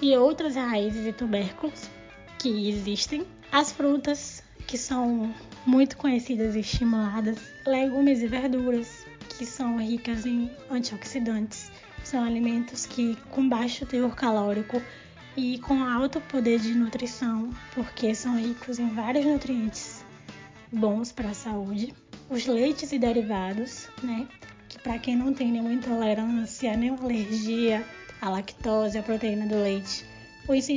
e 0.01 0.15
outras 0.15 0.55
raízes 0.55 1.05
e 1.05 1.13
tubérculos 1.13 1.89
que 2.37 2.69
existem. 2.69 3.25
As 3.51 3.71
frutas, 3.71 4.43
que 4.67 4.77
são 4.77 5.33
muito 5.65 5.97
conhecidas 5.97 6.55
e 6.55 6.59
estimuladas, 6.59 7.37
legumes 7.65 8.21
e 8.21 8.27
verduras, 8.27 9.05
que 9.37 9.45
são 9.45 9.77
ricas 9.77 10.25
em 10.25 10.49
antioxidantes. 10.69 11.71
São 12.03 12.23
alimentos 12.23 12.85
que 12.85 13.17
com 13.29 13.47
baixo 13.47 13.85
teor 13.85 14.15
calórico 14.15 14.81
e 15.35 15.59
com 15.59 15.83
alto 15.83 16.21
poder 16.21 16.59
de 16.59 16.73
nutrição, 16.73 17.49
porque 17.73 18.15
são 18.15 18.37
ricos 18.37 18.79
em 18.79 18.89
vários 18.89 19.25
nutrientes 19.25 20.03
bons 20.71 21.11
para 21.11 21.29
a 21.29 21.33
saúde. 21.33 21.93
Os 22.29 22.45
leites 22.45 22.91
e 22.91 22.99
derivados, 22.99 23.87
né? 24.03 24.27
Que 24.67 24.79
para 24.79 24.99
quem 24.99 25.15
não 25.15 25.33
tem 25.33 25.51
nenhuma 25.51 25.73
intolerância, 25.73 26.77
nenhuma 26.77 27.03
alergia 27.03 27.85
à 28.21 28.29
lactose, 28.29 28.97
à 28.97 29.03
proteína 29.03 29.45
do 29.45 29.55
leite, 29.55 30.05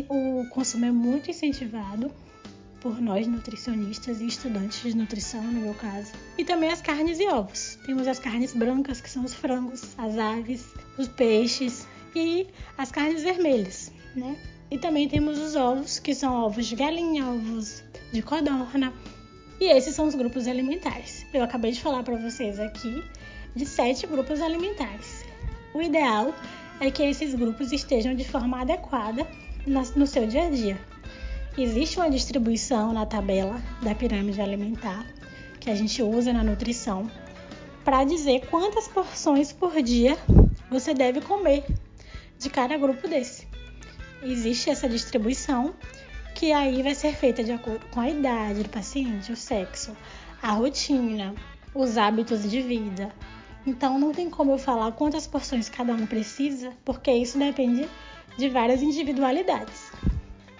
o 0.09 0.47
consumo 0.51 0.85
é 0.85 0.91
muito 0.91 1.31
incentivado 1.31 2.13
por 2.81 3.01
nós 3.01 3.27
nutricionistas 3.27 4.21
e 4.21 4.27
estudantes 4.27 4.83
de 4.83 4.97
nutrição, 4.97 5.43
no 5.43 5.61
meu 5.61 5.75
caso. 5.75 6.13
E 6.37 6.45
também 6.45 6.71
as 6.71 6.83
carnes 6.83 7.21
e 7.21 7.29
ovos. 7.29 7.79
Temos 7.87 8.09
as 8.09 8.19
carnes 8.19 8.53
brancas, 8.53 9.01
que 9.01 9.09
são 9.09 9.25
os 9.25 9.33
frangos, 9.33 9.95
as 9.97 10.19
aves, 10.19 10.67
os 10.99 11.09
peixes 11.09 11.87
e 12.15 12.49
as 12.77 12.91
carnes 12.91 13.23
vermelhas, 13.23 13.93
né? 14.17 14.37
E 14.71 14.79
também 14.79 15.09
temos 15.09 15.39
os 15.39 15.55
ovos, 15.55 15.99
que 15.99 16.15
são 16.15 16.35
ovos 16.35 16.67
de 16.67 16.75
galinha, 16.75 17.27
ovos 17.27 17.85
de 18.13 18.21
codorna. 18.21 18.93
E 19.61 19.71
esses 19.71 19.95
são 19.95 20.07
os 20.07 20.15
grupos 20.15 20.49
alimentares. 20.49 21.25
Eu 21.33 21.45
acabei 21.45 21.71
de 21.71 21.81
falar 21.81 22.03
para 22.03 22.17
vocês 22.17 22.59
aqui 22.59 23.03
de 23.55 23.65
sete 23.65 24.07
grupos 24.07 24.41
alimentares. 24.41 25.25
O 25.73 25.81
ideal 25.81 26.35
é 26.81 26.91
que 26.91 27.02
esses 27.02 27.35
grupos 27.35 27.73
estejam 27.73 28.14
de 28.14 28.25
forma 28.25 28.61
adequada 28.61 29.26
no 29.67 30.07
seu 30.07 30.26
dia 30.26 30.47
a 30.47 30.50
dia. 30.50 30.81
Existe 31.57 31.99
uma 31.99 32.11
distribuição 32.11 32.93
na 32.93 33.05
tabela 33.05 33.61
da 33.83 33.95
pirâmide 33.95 34.41
alimentar 34.41 35.07
que 35.61 35.71
a 35.71 35.75
gente 35.75 36.02
usa 36.02 36.33
na 36.33 36.43
nutrição 36.43 37.11
para 37.85 38.05
dizer 38.05 38.47
quantas 38.47 38.88
porções 38.88 39.52
por 39.52 39.81
dia 39.83 40.19
você 40.71 40.95
deve 40.95 41.21
comer 41.21 41.64
de 42.38 42.49
cada 42.49 42.76
grupo 42.76 43.07
desse. 43.07 43.47
Existe 44.23 44.71
essa 44.71 44.88
distribuição 44.88 45.75
que 46.35 46.52
aí 46.52 46.83
vai 46.83 46.95
ser 46.95 47.14
feita 47.14 47.45
de 47.45 47.52
acordo 47.52 47.85
com 47.91 48.00
a 48.00 48.09
idade 48.09 48.62
do 48.62 48.69
paciente, 48.69 49.31
o 49.31 49.37
sexo, 49.37 49.97
a 50.43 50.52
rotina, 50.52 51.35
os 51.75 51.97
hábitos 51.97 52.49
de 52.49 52.61
vida. 52.61 53.12
Então 53.66 53.99
não 53.99 54.12
tem 54.12 54.28
como 54.28 54.52
eu 54.52 54.59
falar 54.59 54.90
quantas 54.92 55.26
porções 55.26 55.69
cada 55.69 55.92
um 55.92 56.07
precisa, 56.07 56.73
porque 56.85 57.12
isso 57.12 57.38
depende 57.38 57.88
de 58.37 58.49
várias 58.49 58.83
individualidades. 58.83 59.92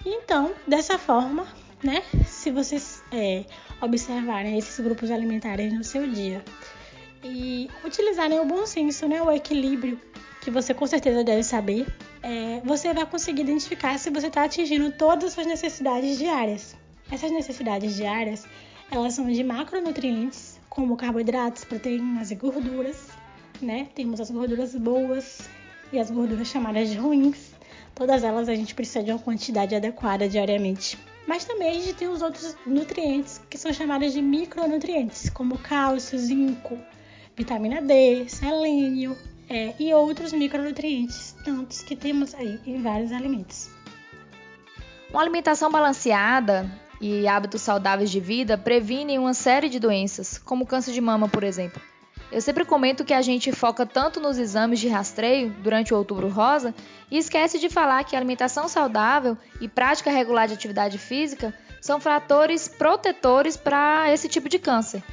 Então, 0.05 0.51
dessa 0.67 0.97
forma, 0.97 1.47
né, 1.83 2.01
se 2.25 2.51
vocês 2.51 3.03
é, 3.11 3.45
observarem 3.81 4.57
esses 4.57 4.79
grupos 4.79 5.11
alimentares 5.11 5.73
no 5.73 5.83
seu 5.83 6.09
dia 6.09 6.43
e 7.23 7.69
utilizarem 7.85 8.39
o 8.39 8.45
bom 8.45 8.65
senso, 8.65 9.07
né, 9.07 9.21
o 9.21 9.31
equilíbrio, 9.31 9.99
que 10.41 10.51
você 10.51 10.73
com 10.73 10.85
certeza 10.85 11.23
deve 11.23 11.43
saber, 11.43 11.87
é, 12.21 12.61
você 12.65 12.93
vai 12.93 13.05
conseguir 13.05 13.41
identificar 13.43 13.97
se 13.97 14.09
você 14.09 14.27
está 14.27 14.43
atingindo 14.43 14.91
todas 14.91 15.25
as 15.25 15.33
suas 15.33 15.47
necessidades 15.47 16.17
diárias. 16.17 16.75
Essas 17.09 17.31
necessidades 17.31 17.95
diárias, 17.95 18.45
elas 18.91 19.13
são 19.13 19.25
de 19.31 19.43
macronutrientes, 19.43 20.52
como 20.73 20.97
carboidratos, 20.97 21.63
proteínas 21.63 22.31
e 22.31 22.35
gorduras, 22.35 23.09
né? 23.61 23.87
Temos 23.93 24.19
as 24.19 24.31
gorduras 24.31 24.75
boas 24.75 25.47
e 25.91 25.99
as 25.99 26.09
gorduras 26.09 26.47
chamadas 26.47 26.89
de 26.89 26.97
ruins. 26.97 27.53
Todas 27.93 28.23
elas 28.23 28.49
a 28.49 28.55
gente 28.55 28.73
precisa 28.73 29.03
de 29.03 29.11
uma 29.11 29.19
quantidade 29.19 29.75
adequada 29.75 30.27
diariamente. 30.27 30.97
Mas 31.27 31.45
também 31.45 31.69
a 31.69 31.73
gente 31.73 31.93
tem 31.93 32.07
os 32.07 32.23
outros 32.23 32.57
nutrientes 32.65 33.39
que 33.51 33.57
são 33.57 33.71
chamados 33.71 34.13
de 34.13 34.21
micronutrientes, 34.21 35.29
como 35.29 35.59
cálcio, 35.59 36.17
zinco, 36.17 36.75
vitamina 37.37 37.79
D, 37.79 38.27
selênio 38.27 39.15
é, 39.47 39.75
e 39.79 39.93
outros 39.93 40.33
micronutrientes, 40.33 41.35
tantos 41.45 41.83
que 41.83 41.95
temos 41.95 42.33
aí 42.33 42.59
em 42.65 42.81
vários 42.81 43.11
alimentos. 43.11 43.69
Uma 45.11 45.21
alimentação 45.21 45.71
balanceada 45.71 46.67
e 46.99 47.27
hábitos 47.27 47.61
saudáveis 47.61 48.09
de 48.09 48.19
vida 48.19 48.57
previnem 48.57 49.19
uma 49.19 49.33
série 49.33 49.69
de 49.69 49.79
doenças, 49.79 50.37
como 50.37 50.65
câncer 50.65 50.93
de 50.93 51.01
mama, 51.01 51.27
por 51.27 51.43
exemplo. 51.43 51.81
Eu 52.31 52.41
sempre 52.41 52.65
comento 52.65 53.05
que 53.05 53.13
a 53.13 53.21
gente 53.21 53.51
foca 53.51 53.85
tanto 53.85 54.19
nos 54.19 54.39
exames 54.39 54.79
de 54.79 54.87
rastreio 54.87 55.51
durante 55.61 55.93
o 55.93 55.97
Outubro 55.97 56.29
Rosa 56.29 56.73
e 57.11 57.17
esquece 57.17 57.59
de 57.59 57.69
falar 57.69 58.03
que 58.03 58.15
alimentação 58.15 58.67
saudável 58.67 59.37
e 59.61 59.67
prática 59.67 60.09
regular 60.09 60.47
de 60.47 60.55
atividade 60.55 60.97
física 60.97 61.53
são 61.79 61.99
fatores 61.99 62.67
protetores 62.67 63.55
para 63.55 64.11
esse 64.11 64.27
tipo 64.27 64.49
de 64.49 64.57
câncer. 64.57 65.03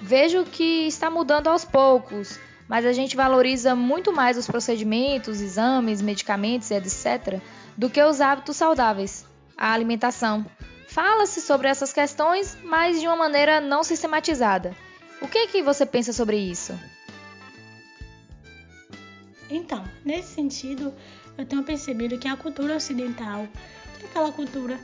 Vejo 0.00 0.44
que 0.44 0.86
está 0.86 1.10
mudando 1.10 1.48
aos 1.48 1.64
poucos, 1.64 2.38
mas 2.68 2.86
a 2.86 2.92
gente 2.92 3.16
valoriza 3.16 3.74
muito 3.74 4.12
mais 4.12 4.38
os 4.38 4.46
procedimentos, 4.46 5.40
exames, 5.40 6.00
medicamentos 6.00 6.70
etc. 6.70 7.40
do 7.76 7.90
que 7.90 8.00
os 8.00 8.20
hábitos 8.20 8.56
saudáveis, 8.56 9.26
a 9.56 9.72
alimentação. 9.72 10.46
Fala-se 10.98 11.40
sobre 11.40 11.68
essas 11.68 11.92
questões, 11.92 12.58
mas 12.64 13.00
de 13.00 13.06
uma 13.06 13.14
maneira 13.14 13.60
não 13.60 13.84
sistematizada. 13.84 14.74
O 15.22 15.28
que, 15.28 15.46
que 15.46 15.62
você 15.62 15.86
pensa 15.86 16.12
sobre 16.12 16.36
isso? 16.36 16.76
Então, 19.48 19.84
nesse 20.04 20.34
sentido, 20.34 20.92
eu 21.38 21.46
tenho 21.46 21.62
percebido 21.62 22.18
que 22.18 22.26
a 22.26 22.36
cultura 22.36 22.74
ocidental, 22.74 23.46
que 23.96 24.06
é 24.06 24.08
aquela 24.08 24.32
cultura, 24.32 24.76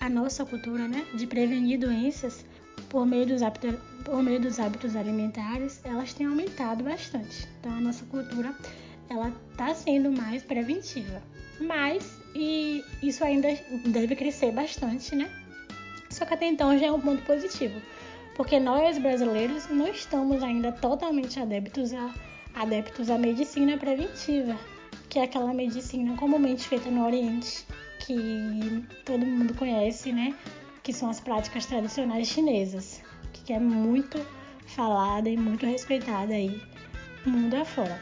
a 0.00 0.08
nossa 0.08 0.46
cultura, 0.46 0.88
né, 0.88 1.04
de 1.12 1.26
prevenir 1.26 1.78
doenças 1.78 2.42
por 2.88 3.04
meio 3.04 3.26
dos 3.26 3.42
hábitos, 3.42 3.74
por 4.02 4.22
meio 4.22 4.40
dos 4.40 4.58
hábitos 4.58 4.96
alimentares, 4.96 5.82
elas 5.84 6.14
têm 6.14 6.26
aumentado 6.26 6.84
bastante. 6.84 7.46
Então, 7.60 7.72
a 7.72 7.80
nossa 7.82 8.06
cultura, 8.06 8.54
ela 9.10 9.30
está 9.50 9.74
sendo 9.74 10.10
mais 10.10 10.42
preventiva. 10.42 11.22
Mas, 11.60 12.16
e 12.34 12.82
isso 13.02 13.22
ainda 13.22 13.48
deve 13.84 14.16
crescer 14.16 14.52
bastante, 14.52 15.14
né? 15.14 15.30
Só 16.20 16.26
que 16.26 16.34
até 16.34 16.44
então 16.44 16.78
já 16.78 16.88
é 16.88 16.92
um 16.92 17.00
ponto 17.00 17.22
positivo 17.22 17.80
porque 18.36 18.60
nós 18.60 18.98
brasileiros 18.98 19.70
não 19.70 19.88
estamos 19.88 20.42
ainda 20.42 20.70
totalmente 20.70 21.40
adeptos 21.40 21.94
a, 21.94 22.14
adeptos 22.54 23.08
à 23.08 23.16
medicina 23.16 23.78
preventiva, 23.78 24.54
que 25.08 25.18
é 25.18 25.22
aquela 25.24 25.54
medicina 25.54 26.14
comumente 26.18 26.68
feita 26.68 26.90
no 26.90 27.06
Oriente, 27.06 27.66
que 28.00 28.84
todo 29.06 29.24
mundo 29.24 29.54
conhece, 29.54 30.12
né? 30.12 30.34
Que 30.82 30.92
são 30.92 31.08
as 31.08 31.20
práticas 31.20 31.64
tradicionais 31.64 32.28
chinesas, 32.28 33.02
que 33.32 33.54
é 33.54 33.58
muito 33.58 34.18
falada 34.66 35.30
e 35.30 35.38
muito 35.38 35.64
respeitada 35.64 36.34
aí 36.34 36.60
mundo 37.24 37.54
afora. 37.54 37.98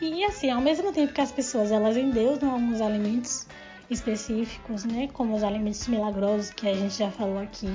E 0.00 0.24
assim, 0.24 0.50
ao 0.50 0.60
mesmo 0.60 0.92
tempo 0.92 1.12
que 1.12 1.20
as 1.20 1.30
pessoas 1.30 1.70
elas 1.70 1.96
endeusam 1.96 2.50
alguns 2.50 2.80
alimentos 2.80 3.46
específicos, 3.90 4.84
né, 4.84 5.08
como 5.12 5.34
os 5.34 5.42
alimentos 5.42 5.86
milagrosos 5.88 6.50
que 6.50 6.68
a 6.68 6.74
gente 6.74 6.96
já 6.96 7.10
falou 7.10 7.38
aqui, 7.38 7.68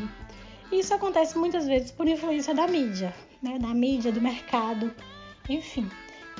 isso 0.72 0.94
acontece 0.94 1.38
muitas 1.38 1.68
vezes 1.68 1.92
por 1.92 2.08
influência 2.08 2.54
da 2.54 2.68
mídia, 2.68 3.14
né? 3.42 3.60
da 3.60 3.74
mídia, 3.74 4.12
do 4.12 4.20
mercado, 4.20 4.94
enfim. 5.48 5.90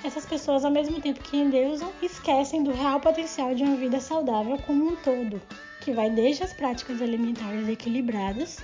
Essas 0.04 0.26
pessoas, 0.26 0.66
ao 0.66 0.72
mesmo 0.72 1.00
tempo 1.00 1.22
que 1.22 1.38
endeusam, 1.38 1.92
esquecem 2.02 2.64
do 2.64 2.72
real 2.72 3.00
potencial 3.00 3.54
de 3.54 3.64
uma 3.64 3.76
vida 3.76 4.00
saudável 4.00 4.58
como 4.66 4.88
um 4.88 4.96
todo, 4.98 5.42
que 5.82 5.92
vai 5.92 6.10
desde 6.10 6.44
as 6.44 6.54
práticas 6.54 7.02
alimentares 7.02 7.68
equilibradas 7.70 8.60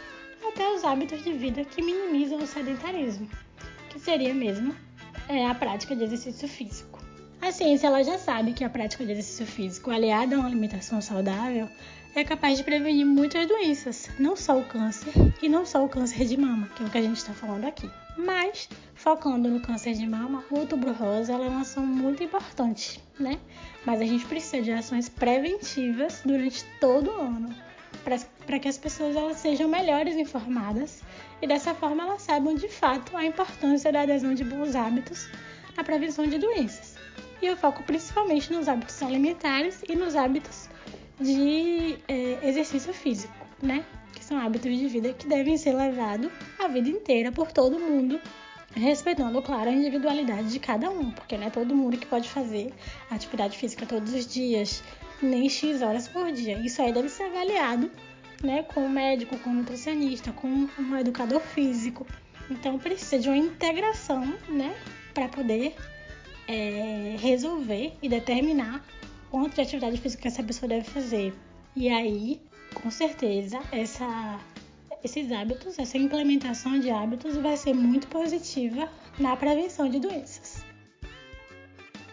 até 0.46 0.70
os 0.72 0.84
hábitos 0.84 1.24
de 1.24 1.32
vida 1.34 1.64
que 1.64 1.82
minimizam 1.82 2.40
o 2.40 2.48
sedentarismo, 2.48 3.30
que 3.90 4.00
seria 4.00 4.34
mesmo 4.34 4.76
é, 5.30 5.46
a 5.46 5.56
prática 5.56 5.96
de 5.96 6.04
exercício 6.04 6.48
físico. 6.48 6.91
A 7.42 7.52
ciência 7.52 7.88
ela 7.88 8.04
já 8.04 8.20
sabe 8.20 8.54
que 8.54 8.64
a 8.64 8.70
prática 8.70 9.04
de 9.04 9.14
exercício 9.14 9.48
físico, 9.48 9.90
aliada 9.90 10.36
a 10.36 10.40
uma 10.40 10.48
alimentação 10.48 11.02
saudável, 11.02 11.68
é 12.14 12.24
capaz 12.24 12.56
de 12.56 12.64
prevenir 12.64 13.04
muitas 13.04 13.48
doenças, 13.48 14.12
não 14.20 14.36
só 14.36 14.60
o 14.60 14.64
câncer 14.64 15.12
e 15.42 15.50
não 15.50 15.66
só 15.66 15.84
o 15.84 15.90
câncer 15.90 16.26
de 16.26 16.38
mama, 16.38 16.70
que 16.76 16.84
é 16.84 16.86
o 16.86 16.90
que 16.90 17.00
a 17.00 17.02
gente 17.02 17.18
está 17.18 17.34
falando 17.34 17.66
aqui. 17.66 17.90
Mas, 18.16 18.70
focando 18.94 19.50
no 19.50 19.60
câncer 19.60 19.94
de 19.94 20.08
mama, 20.08 20.44
o 20.52 20.60
outubro 20.60 20.94
rosa 20.94 21.34
é 21.34 21.36
uma 21.36 21.62
ação 21.62 21.84
muito 21.84 22.24
importante, 22.24 23.02
né? 23.20 23.40
Mas 23.84 24.02
a 24.02 24.06
gente 24.06 24.24
precisa 24.26 24.62
de 24.62 24.72
ações 24.72 25.10
preventivas 25.10 26.22
durante 26.24 26.64
todo 26.80 27.10
o 27.10 27.22
ano, 27.22 27.56
para 28.46 28.60
que 28.60 28.68
as 28.68 28.78
pessoas 28.78 29.16
elas 29.16 29.38
sejam 29.38 29.68
melhores 29.68 30.16
informadas 30.16 31.02
e 31.42 31.48
dessa 31.48 31.74
forma 31.74 32.04
elas 32.04 32.22
saibam 32.22 32.54
de 32.54 32.70
fato 32.70 33.18
a 33.18 33.26
importância 33.26 33.92
da 33.92 34.02
adesão 34.02 34.36
de 34.36 34.44
bons 34.44 34.76
hábitos 34.76 35.28
na 35.76 35.84
prevenção 35.84 36.28
de 36.28 36.38
doenças. 36.38 36.91
E 37.42 37.46
eu 37.48 37.58
foco 37.58 37.84
principalmente 37.84 38.52
nos 38.54 38.68
hábitos 38.68 39.02
alimentares 39.02 39.82
e 39.90 39.96
nos 39.96 40.16
hábitos 40.16 40.70
de 41.20 41.98
é, 42.08 42.38
exercício 42.48 42.94
físico, 42.94 43.34
né? 43.62 43.84
Que 44.14 44.24
são 44.24 44.40
hábitos 44.40 44.78
de 44.78 44.88
vida 44.88 45.14
que 45.14 45.28
devem 45.28 45.58
ser 45.58 45.74
levados 45.74 46.32
a 46.60 46.68
vida 46.68 46.90
inteira 46.90 47.32
por 47.32 47.52
todo 47.52 47.80
mundo, 47.80 48.20
respeitando, 48.76 49.42
claro, 49.42 49.70
a 49.70 49.74
individualidade 49.74 50.52
de 50.52 50.60
cada 50.60 50.90
um, 50.90 51.12
porque 51.12 51.38
não 51.38 51.48
é 51.48 51.50
todo 51.50 51.76
mundo 51.76 51.98
que 51.98 52.06
pode 52.06 52.30
fazer 52.30 52.72
atividade 53.10 53.58
física 53.58 53.86
todos 53.86 54.14
os 54.14 54.28
dias, 54.28 54.84
nem 55.22 55.50
X 55.50 55.82
horas 55.82 56.08
por 56.08 56.32
dia. 56.32 56.60
Isso 56.60 56.82
aí 56.82 56.94
deve 56.94 57.10
ser 57.10 57.24
avaliado, 57.24 57.92
né, 58.44 58.64
com 58.64 58.86
o 58.86 58.90
médico, 58.90 59.38
com 59.40 59.50
o 59.50 59.54
nutricionista, 59.54 60.32
com 60.32 60.48
um 60.80 60.98
educador 60.98 61.42
físico. 61.42 62.06
Então 62.50 62.78
precisa 62.78 63.20
de 63.20 63.30
uma 63.30 63.38
integração, 63.38 64.26
né, 64.50 64.76
para 65.14 65.28
poder 65.28 65.76
é, 66.52 67.16
resolver 67.18 67.94
e 68.02 68.10
determinar 68.10 68.84
quanto 69.30 69.56
de 69.56 69.62
atividade 69.62 69.98
física 69.98 70.28
essa 70.28 70.44
pessoa 70.44 70.68
deve 70.68 70.84
fazer. 70.84 71.34
E 71.76 71.88
aí, 71.88 72.42
com 72.74 72.92
certeza, 72.92 73.60
essa, 73.72 74.40
esses 75.04 75.32
hábitos, 75.32 75.80
essa 75.80 75.98
implementação 75.98 76.78
de 76.80 76.90
hábitos 76.90 77.38
vai 77.38 77.56
ser 77.56 77.74
muito 77.74 78.08
positiva 78.08 78.90
na 79.18 79.36
prevenção 79.38 79.88
de 79.90 80.00
doenças. 80.00 80.66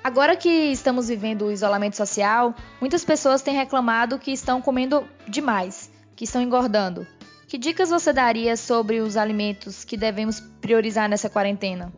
Agora 0.02 0.36
que 0.36 0.48
estamos 0.48 1.08
vivendo 1.08 1.46
o 1.46 1.52
isolamento 1.52 1.96
social, 1.96 2.54
muitas 2.80 3.04
pessoas 3.04 3.42
têm 3.42 3.54
reclamado 3.54 4.18
que 4.18 4.30
estão 4.30 4.62
comendo 4.62 5.04
demais, 5.26 5.90
que 6.14 6.24
estão 6.24 6.40
engordando. 6.40 7.06
Que 7.48 7.58
dicas 7.58 7.90
você 7.90 8.12
daria 8.12 8.56
sobre 8.56 9.00
os 9.00 9.16
alimentos 9.16 9.84
que 9.84 9.96
devemos 9.96 10.38
priorizar 10.60 11.08
nessa 11.08 11.28
quarentena? 11.28 11.92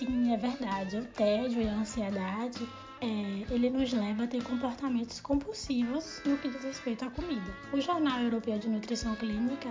Sim, 0.00 0.32
é 0.32 0.36
verdade. 0.38 0.96
O 0.96 1.04
tédio 1.04 1.60
e 1.60 1.68
a 1.68 1.74
ansiedade 1.74 2.66
é, 3.02 3.54
ele 3.54 3.68
nos 3.68 3.92
leva 3.92 4.24
a 4.24 4.26
ter 4.26 4.42
comportamentos 4.42 5.20
compulsivos 5.20 6.22
no 6.24 6.38
que 6.38 6.48
diz 6.48 6.64
respeito 6.64 7.04
à 7.04 7.10
comida. 7.10 7.54
O 7.70 7.78
Jornal 7.82 8.18
Europeu 8.22 8.58
de 8.58 8.66
Nutrição 8.66 9.14
Clínica 9.14 9.68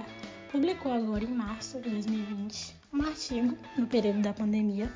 publicou 0.51 0.91
agora 0.91 1.23
em 1.23 1.33
março 1.33 1.81
de 1.81 1.89
2020 1.89 2.75
um 2.93 3.01
artigo 3.01 3.57
no 3.75 3.87
período 3.87 4.21
da 4.21 4.31
pandemia 4.31 4.93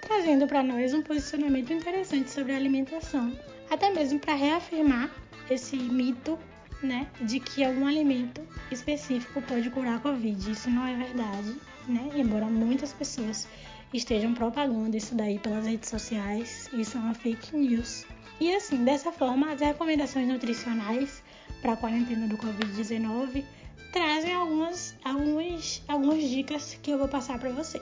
trazendo 0.00 0.46
para 0.46 0.62
nós 0.62 0.94
um 0.94 1.02
posicionamento 1.02 1.72
interessante 1.72 2.30
sobre 2.30 2.52
a 2.52 2.56
alimentação, 2.56 3.36
até 3.68 3.90
mesmo 3.90 4.20
para 4.20 4.34
reafirmar 4.34 5.10
esse 5.50 5.76
mito 5.76 6.38
né, 6.80 7.08
de 7.20 7.40
que 7.40 7.64
algum 7.64 7.84
alimento 7.84 8.40
específico 8.70 9.42
pode 9.42 9.70
curar 9.70 9.96
a 9.96 9.98
Covid. 9.98 10.52
Isso 10.52 10.70
não 10.70 10.86
é 10.86 10.94
verdade, 10.94 11.56
né? 11.88 12.10
Embora 12.14 12.46
muitas 12.46 12.92
pessoas 12.92 13.48
estejam 13.92 14.34
propagando 14.34 14.96
isso 14.96 15.14
daí 15.14 15.38
pelas 15.38 15.66
redes 15.66 15.88
sociais, 15.88 16.68
isso 16.72 16.96
é 16.96 17.00
uma 17.00 17.14
fake 17.14 17.56
news. 17.56 18.04
E 18.40 18.54
assim, 18.54 18.84
dessa 18.84 19.10
forma, 19.10 19.52
as 19.52 19.60
recomendações 19.60 20.28
nutricionais 20.28 21.22
para 21.60 21.72
a 21.72 21.76
quarentena 21.76 22.26
do 22.28 22.36
Covid-19 22.36 23.44
trazem 23.92 24.32
algumas, 24.32 24.94
algumas, 25.04 25.82
algumas 25.88 26.22
dicas 26.22 26.78
que 26.82 26.90
eu 26.90 26.98
vou 26.98 27.08
passar 27.08 27.38
para 27.38 27.50
você. 27.50 27.80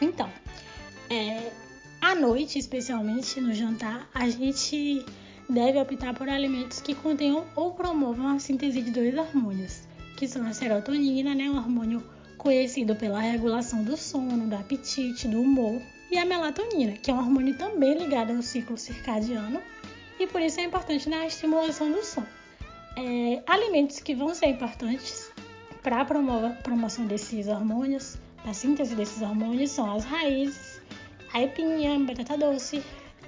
Então, 0.00 0.28
é, 1.08 1.50
à 2.00 2.14
noite, 2.14 2.58
especialmente 2.58 3.40
no 3.40 3.54
jantar, 3.54 4.08
a 4.12 4.28
gente 4.28 5.04
deve 5.48 5.80
optar 5.80 6.12
por 6.12 6.28
alimentos 6.28 6.80
que 6.80 6.94
contenham 6.94 7.46
ou 7.54 7.72
promovam 7.72 8.28
a 8.28 8.38
síntese 8.38 8.82
de 8.82 8.90
dois 8.90 9.16
hormônios, 9.16 9.82
que 10.16 10.26
são 10.26 10.44
a 10.46 10.52
serotonina, 10.52 11.34
né, 11.34 11.48
um 11.48 11.56
hormônio 11.56 12.02
conhecido 12.46 12.94
pela 12.94 13.18
regulação 13.18 13.82
do 13.82 13.96
sono, 13.96 14.46
do 14.46 14.54
apetite, 14.54 15.26
do 15.26 15.42
humor, 15.42 15.82
e 16.08 16.16
a 16.16 16.24
melatonina, 16.24 16.92
que 16.92 17.10
é 17.10 17.14
um 17.14 17.18
hormônio 17.18 17.58
também 17.58 17.98
ligado 17.98 18.30
ao 18.30 18.40
ciclo 18.40 18.78
circadiano 18.78 19.60
e 20.20 20.28
por 20.28 20.40
isso 20.40 20.60
é 20.60 20.62
importante 20.62 21.08
na 21.08 21.26
estimulação 21.26 21.90
do 21.90 22.04
sono. 22.04 22.28
É, 22.96 23.42
alimentos 23.48 23.98
que 23.98 24.14
vão 24.14 24.32
ser 24.32 24.46
importantes 24.46 25.28
para 25.82 26.02
a 26.02 26.04
promoção 26.04 27.04
desses 27.06 27.48
hormônios, 27.48 28.16
da 28.44 28.54
síntese 28.54 28.94
desses 28.94 29.20
hormônios, 29.22 29.72
são 29.72 29.92
as 29.92 30.04
raízes, 30.04 30.80
a 31.32 31.42
epinha, 31.42 31.96
a 31.96 31.98
batata 31.98 32.38
doce, 32.38 32.80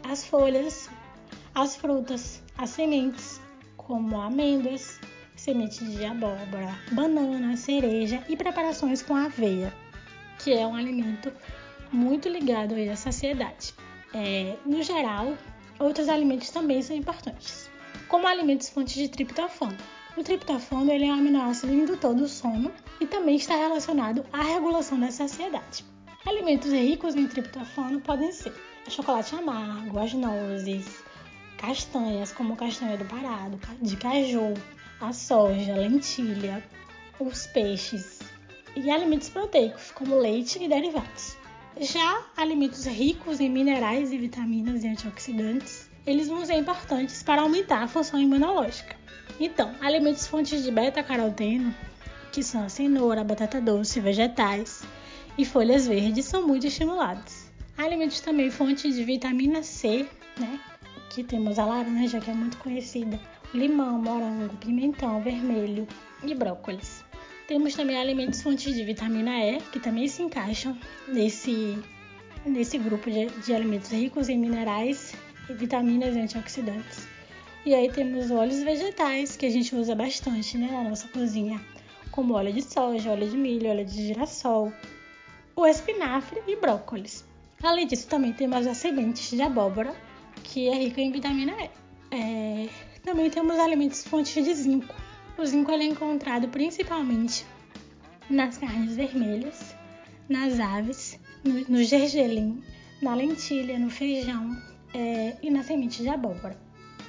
as 0.04 0.24
folhas, 0.24 0.88
as 1.56 1.74
frutas, 1.74 2.40
as 2.56 2.70
sementes, 2.70 3.40
como 3.76 4.20
amêndoas, 4.20 4.97
semente 5.38 5.84
de 5.84 6.04
abóbora, 6.04 6.76
banana, 6.90 7.56
cereja 7.56 8.22
e 8.28 8.36
preparações 8.36 9.02
com 9.02 9.14
aveia, 9.14 9.72
que 10.38 10.52
é 10.52 10.66
um 10.66 10.74
alimento 10.74 11.32
muito 11.92 12.28
ligado 12.28 12.74
à 12.74 12.96
saciedade. 12.96 13.72
É, 14.12 14.56
no 14.66 14.82
geral, 14.82 15.38
outros 15.78 16.08
alimentos 16.08 16.50
também 16.50 16.82
são 16.82 16.96
importantes, 16.96 17.70
como 18.08 18.26
alimentos 18.26 18.68
fontes 18.68 18.94
de 18.94 19.08
triptofano. 19.08 19.76
O 20.16 20.24
triptofano 20.24 20.90
ele 20.90 21.06
é 21.06 21.08
um 21.08 21.18
aminoácido 21.18 21.72
indutor 21.72 22.14
do 22.14 22.26
sono 22.26 22.72
e 23.00 23.06
também 23.06 23.36
está 23.36 23.54
relacionado 23.54 24.26
à 24.32 24.42
regulação 24.42 24.98
da 24.98 25.12
saciedade. 25.12 25.84
Alimentos 26.26 26.72
ricos 26.72 27.14
em 27.14 27.28
triptofano 27.28 28.00
podem 28.00 28.32
ser 28.32 28.52
chocolate 28.88 29.36
amargo, 29.36 29.98
as 30.00 30.12
nozes, 30.14 31.04
castanhas 31.58 32.32
como 32.32 32.56
castanha 32.56 32.96
do 32.96 33.04
Pará, 33.04 33.48
de 33.80 33.96
caju, 33.96 34.54
a 35.00 35.12
soja, 35.12 35.74
lentilha, 35.76 36.62
os 37.20 37.46
peixes 37.46 38.20
e 38.74 38.90
alimentos 38.90 39.28
proteicos 39.28 39.90
como 39.92 40.18
leite 40.18 40.62
e 40.62 40.68
derivados. 40.68 41.36
Já 41.80 42.24
alimentos 42.36 42.84
ricos 42.86 43.38
em 43.38 43.48
minerais 43.48 44.12
e 44.12 44.18
vitaminas 44.18 44.82
e 44.82 44.88
antioxidantes, 44.88 45.88
eles 46.04 46.28
vão 46.28 46.44
ser 46.44 46.54
importantes 46.54 47.22
para 47.22 47.42
aumentar 47.42 47.82
a 47.82 47.88
função 47.88 48.20
imunológica. 48.20 48.96
Então, 49.38 49.72
alimentos 49.80 50.26
fontes 50.26 50.64
de 50.64 50.70
beta-caroteno, 50.72 51.72
que 52.32 52.42
são 52.42 52.64
a 52.64 52.68
cenoura, 52.68 53.20
a 53.20 53.24
batata 53.24 53.60
doce, 53.60 54.00
vegetais 54.00 54.82
e 55.36 55.44
folhas 55.44 55.86
verdes, 55.86 56.24
são 56.24 56.46
muito 56.46 56.66
estimulados. 56.66 57.48
Alimentos 57.76 58.20
também 58.20 58.50
fontes 58.50 58.96
de 58.96 59.04
vitamina 59.04 59.62
C, 59.62 60.08
né? 60.36 60.58
Que 61.10 61.22
temos 61.22 61.58
a 61.58 61.64
laranja, 61.64 62.20
que 62.20 62.30
é 62.30 62.34
muito 62.34 62.56
conhecida, 62.58 63.20
limão, 63.54 64.00
morango, 64.00 64.56
pimentão 64.56 65.22
vermelho 65.22 65.86
e 66.22 66.34
brócolis. 66.34 67.04
Temos 67.46 67.74
também 67.74 67.98
alimentos 67.98 68.42
fontes 68.42 68.74
de 68.74 68.84
vitamina 68.84 69.38
E, 69.38 69.60
que 69.72 69.80
também 69.80 70.06
se 70.06 70.22
encaixam 70.22 70.78
nesse, 71.08 71.78
nesse 72.44 72.76
grupo 72.76 73.10
de, 73.10 73.26
de 73.26 73.54
alimentos 73.54 73.90
ricos 73.90 74.28
em 74.28 74.38
minerais, 74.38 75.14
vitaminas 75.48 76.14
e 76.14 76.20
antioxidantes. 76.20 77.08
E 77.64 77.74
aí 77.74 77.90
temos 77.90 78.30
óleos 78.30 78.62
vegetais, 78.62 79.36
que 79.36 79.46
a 79.46 79.50
gente 79.50 79.74
usa 79.74 79.94
bastante 79.94 80.58
né, 80.58 80.70
na 80.70 80.90
nossa 80.90 81.08
cozinha, 81.08 81.60
como 82.10 82.34
óleo 82.34 82.52
de 82.52 82.62
soja, 82.62 83.10
óleo 83.10 83.28
de 83.28 83.36
milho, 83.36 83.70
óleo 83.70 83.84
de 83.84 84.08
girassol, 84.08 84.72
o 85.56 85.66
espinafre 85.66 86.42
e 86.46 86.56
brócolis. 86.56 87.24
Além 87.62 87.86
disso, 87.86 88.06
também 88.08 88.32
temos 88.32 88.66
as 88.66 88.76
sementes 88.76 89.30
de 89.30 89.42
abóbora, 89.42 89.94
que 90.44 90.68
é 90.68 90.74
rica 90.74 91.00
em 91.00 91.10
vitamina 91.10 91.52
E. 91.60 91.70
É, 92.10 92.68
também 93.02 93.30
temos 93.30 93.58
alimentos 93.58 94.04
fontes 94.04 94.44
de 94.44 94.54
zinco. 94.54 94.94
O 95.36 95.46
zinco 95.46 95.70
é 95.70 95.84
encontrado 95.84 96.48
principalmente 96.48 97.46
nas 98.28 98.58
carnes 98.58 98.96
vermelhas, 98.96 99.74
nas 100.28 100.60
aves, 100.60 101.18
no, 101.44 101.82
gergelim, 101.82 102.62
na 103.00 103.14
lentilha, 103.14 103.78
no 103.78 103.90
feijão 103.90 104.56
é, 104.92 105.36
e 105.42 105.50
na 105.50 105.62
semente 105.62 106.02
de 106.02 106.08
abóbora. 106.08 106.58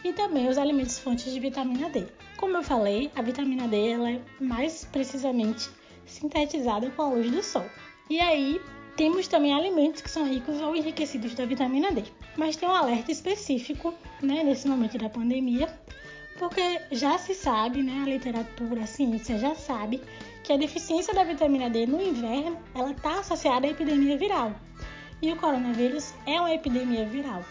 E 0.03 0.13
também 0.13 0.47
os 0.47 0.57
alimentos 0.57 0.97
fontes 0.99 1.33
de 1.33 1.39
vitamina 1.39 1.89
D. 1.89 2.07
Como 2.37 2.55
eu 2.55 2.63
falei, 2.63 3.11
a 3.15 3.21
vitamina 3.21 3.67
D 3.67 3.89
ela 3.89 4.11
é 4.11 4.21
mais 4.39 4.85
precisamente 4.85 5.69
sintetizada 6.05 6.89
com 6.91 7.01
a 7.01 7.09
luz 7.09 7.29
do 7.29 7.43
sol. 7.43 7.65
E 8.09 8.19
aí 8.19 8.61
temos 8.99 9.29
também 9.29 9.53
alimentos 9.53 10.01
que 10.01 10.11
são 10.11 10.27
ricos 10.27 10.59
ou 10.59 10.75
enriquecidos 10.75 11.33
da 11.33 11.45
vitamina 11.45 11.89
D. 11.89 12.03
Mas 12.35 12.57
tem 12.57 12.67
um 12.67 12.75
alerta 12.75 13.09
específico 13.09 13.93
né, 14.21 14.43
nesse 14.43 14.67
momento 14.67 14.97
da 14.97 15.07
pandemia, 15.07 15.73
porque 16.37 16.81
já 16.91 17.17
se 17.17 17.33
sabe, 17.33 17.81
né, 17.81 18.03
a 18.03 18.09
literatura, 18.09 18.83
a 18.83 18.85
ciência 18.85 19.39
já 19.39 19.55
sabe 19.55 20.01
que 20.43 20.51
a 20.51 20.57
deficiência 20.57 21.13
da 21.13 21.23
vitamina 21.23 21.69
D 21.69 21.85
no 21.85 22.01
inverno 22.01 22.57
ela 22.75 22.91
está 22.91 23.21
associada 23.21 23.65
à 23.65 23.69
epidemia 23.69 24.17
viral. 24.17 24.53
E 25.21 25.31
o 25.31 25.37
coronavírus 25.37 26.13
é 26.25 26.37
uma 26.37 26.53
epidemia 26.53 27.05
viral. 27.05 27.45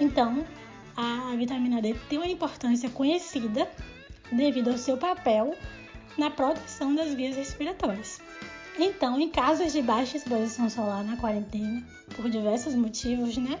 Então, 0.00 0.44
a 0.96 1.36
vitamina 1.36 1.80
D 1.80 1.94
tem 2.08 2.18
uma 2.18 2.26
importância 2.26 2.90
conhecida 2.90 3.70
devido 4.32 4.70
ao 4.70 4.76
seu 4.76 4.96
papel 4.96 5.54
na 6.18 6.30
proteção 6.30 6.96
das 6.96 7.14
vias 7.14 7.36
respiratórias. 7.36 8.20
Então, 8.78 9.18
em 9.20 9.28
casos 9.28 9.72
de 9.72 9.82
baixa 9.82 10.16
exposição 10.16 10.70
solar 10.70 11.02
na 11.02 11.16
quarentena, 11.16 11.82
por 12.14 12.30
diversos 12.30 12.76
motivos, 12.76 13.36
né? 13.36 13.58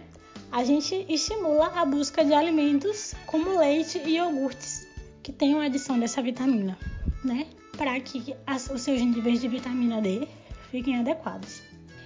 A 0.52 0.62
gente 0.62 1.04
estimula 1.08 1.66
a 1.74 1.84
busca 1.84 2.24
de 2.24 2.32
alimentos 2.32 3.14
como 3.26 3.58
leite 3.58 3.98
e 4.04 4.16
iogurtes, 4.16 4.86
que 5.20 5.32
tenham 5.32 5.60
adição 5.60 5.98
dessa 5.98 6.22
vitamina, 6.22 6.78
né? 7.24 7.48
Para 7.76 7.98
que 7.98 8.34
as, 8.46 8.70
os 8.70 8.80
seus 8.82 9.00
níveis 9.02 9.40
de 9.40 9.48
vitamina 9.48 10.00
D 10.00 10.28
fiquem 10.70 11.00
adequados. 11.00 11.62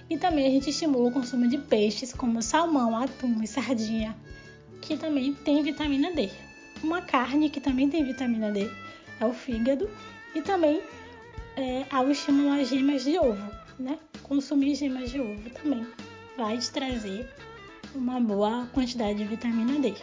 E 0.09 0.17
também 0.17 0.47
a 0.47 0.49
gente 0.49 0.71
estimula 0.71 1.09
o 1.09 1.13
consumo 1.13 1.47
de 1.47 1.59
peixes 1.59 2.11
como 2.13 2.41
salmão, 2.41 2.97
atum 2.97 3.43
e 3.43 3.47
sardinha, 3.47 4.17
que 4.81 4.97
também 4.97 5.35
tem 5.35 5.61
vitamina 5.61 6.11
D. 6.11 6.31
Uma 6.83 7.01
carne 7.01 7.49
que 7.49 7.61
também 7.61 7.87
tem 7.89 8.03
vitamina 8.03 8.51
D 8.51 8.69
é 9.19 9.25
o 9.25 9.33
fígado 9.33 9.87
e 10.35 10.41
também 10.41 10.81
é, 11.55 11.85
ao 11.89 12.09
estimular 12.09 12.63
gemas 12.63 13.03
de 13.03 13.17
ovo, 13.17 13.51
né? 13.79 13.97
Consumir 14.23 14.75
gemas 14.75 15.11
de 15.11 15.19
ovo 15.19 15.49
também 15.51 15.87
vai 16.37 16.57
te 16.57 16.71
trazer 16.71 17.29
uma 17.93 18.19
boa 18.19 18.67
quantidade 18.73 19.19
de 19.19 19.25
vitamina 19.25 19.79
D. 19.79 19.93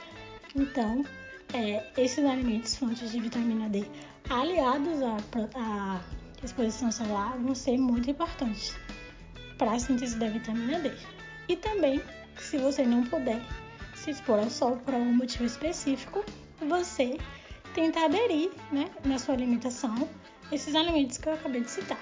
Então, 0.55 1.05
é, 1.53 1.85
esses 1.97 2.25
alimentos 2.25 2.77
fontes 2.77 3.11
de 3.11 3.21
vitamina 3.21 3.69
D 3.69 3.85
aliados 4.29 5.03
à, 5.03 5.17
à 5.57 6.01
exposição 6.43 6.93
solar 6.93 7.37
vão 7.39 7.55
ser 7.55 7.77
muito 7.77 8.11
importantes 8.11 8.77
para 9.59 9.73
a 9.73 9.79
síntese 9.79 10.17
da 10.17 10.29
vitamina 10.29 10.79
D. 10.79 10.93
E 11.49 11.57
também, 11.57 12.01
se 12.39 12.57
você 12.59 12.85
não 12.85 13.05
puder 13.05 13.41
se 13.95 14.11
expor 14.11 14.39
ao 14.39 14.49
sol 14.49 14.77
por 14.79 14.95
algum 14.95 15.13
motivo 15.13 15.45
específico, 15.45 16.25
você 16.69 17.19
tenta 17.75 18.05
aderir 18.05 18.51
né, 18.73 18.89
na 19.05 19.19
sua 19.19 19.35
alimentação 19.35 20.09
esses 20.53 20.75
alimentos 20.75 21.17
que 21.17 21.29
eu 21.29 21.35
acabei 21.35 21.61
de 21.61 21.71
citar. 21.71 22.01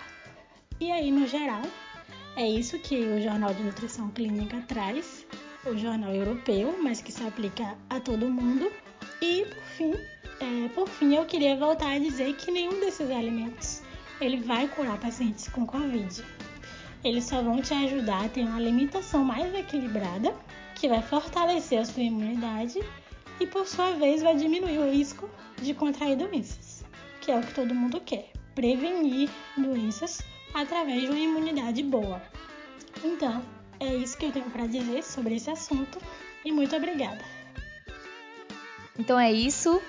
E 0.80 0.90
aí, 0.90 1.10
no 1.10 1.26
geral, 1.26 1.62
é 2.36 2.46
isso 2.46 2.78
que 2.78 2.96
o 2.96 3.20
Jornal 3.20 3.52
de 3.52 3.62
Nutrição 3.62 4.10
Clínica 4.10 4.62
traz, 4.68 5.26
o 5.66 5.76
jornal 5.76 6.14
europeu, 6.14 6.78
mas 6.82 7.02
que 7.02 7.12
se 7.12 7.22
aplica 7.24 7.76
a 7.90 8.00
todo 8.00 8.28
mundo. 8.28 8.72
E 9.20 9.44
por 9.44 9.62
fim, 9.76 9.94
é, 10.40 10.68
por 10.68 10.88
fim, 10.88 11.14
eu 11.14 11.24
queria 11.26 11.56
voltar 11.56 11.90
a 11.90 11.98
dizer 11.98 12.36
que 12.36 12.50
nenhum 12.50 12.80
desses 12.80 13.10
alimentos 13.10 13.82
ele 14.20 14.38
vai 14.38 14.68
curar 14.68 14.98
pacientes 14.98 15.48
com 15.48 15.66
Covid. 15.66 16.24
Eles 17.04 17.24
só 17.24 17.42
vão 17.42 17.60
te 17.60 17.74
ajudar 17.74 18.24
a 18.24 18.28
ter 18.28 18.42
uma 18.42 18.56
alimentação 18.56 19.24
mais 19.24 19.52
equilibrada, 19.54 20.34
que 20.74 20.88
vai 20.88 21.02
fortalecer 21.02 21.80
a 21.80 21.84
sua 21.84 22.02
imunidade 22.02 22.80
e, 23.40 23.46
por 23.46 23.66
sua 23.66 23.92
vez, 23.92 24.22
vai 24.22 24.36
diminuir 24.36 24.78
o 24.78 24.90
risco 24.90 25.28
de 25.60 25.74
contrair 25.74 26.16
doenças, 26.16 26.84
que 27.20 27.30
é 27.30 27.36
o 27.36 27.42
que 27.42 27.52
todo 27.52 27.74
mundo 27.74 28.00
quer 28.00 28.37
prevenir 28.58 29.30
doenças 29.56 30.20
através 30.52 31.02
de 31.02 31.10
uma 31.10 31.18
imunidade 31.18 31.80
boa. 31.80 32.20
Então, 33.04 33.40
é 33.78 33.94
isso 33.94 34.18
que 34.18 34.26
eu 34.26 34.32
tenho 34.32 34.50
para 34.50 34.66
dizer 34.66 35.04
sobre 35.04 35.36
esse 35.36 35.48
assunto 35.48 36.00
e 36.44 36.50
muito 36.50 36.74
obrigada. 36.74 37.20
Então 38.98 39.16
é 39.16 39.30
isso. 39.30 39.80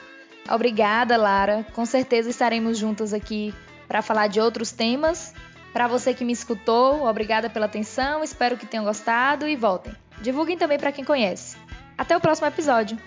Obrigada, 0.48 1.18
Lara. 1.18 1.66
Com 1.74 1.84
certeza 1.84 2.30
estaremos 2.30 2.78
juntas 2.78 3.12
aqui 3.12 3.56
para 3.88 4.04
falar 4.04 4.28
de 4.28 4.40
outros 4.40 4.72
temas. 4.72 5.34
Para 5.74 5.88
você 5.88 6.14
que 6.14 6.24
me 6.24 6.34
escutou, 6.34 7.08
obrigada 7.08 7.50
pela 7.50 7.66
atenção, 7.66 8.24
espero 8.24 8.56
que 8.56 8.68
tenham 8.68 8.86
gostado 8.86 9.48
e 9.48 9.56
voltem. 9.56 9.96
Divulguem 10.22 10.60
também 10.60 10.78
para 10.78 10.92
quem 10.92 11.04
conhece. 11.04 11.58
Até 11.98 12.16
o 12.16 12.22
próximo 12.22 12.48
episódio. 12.48 13.00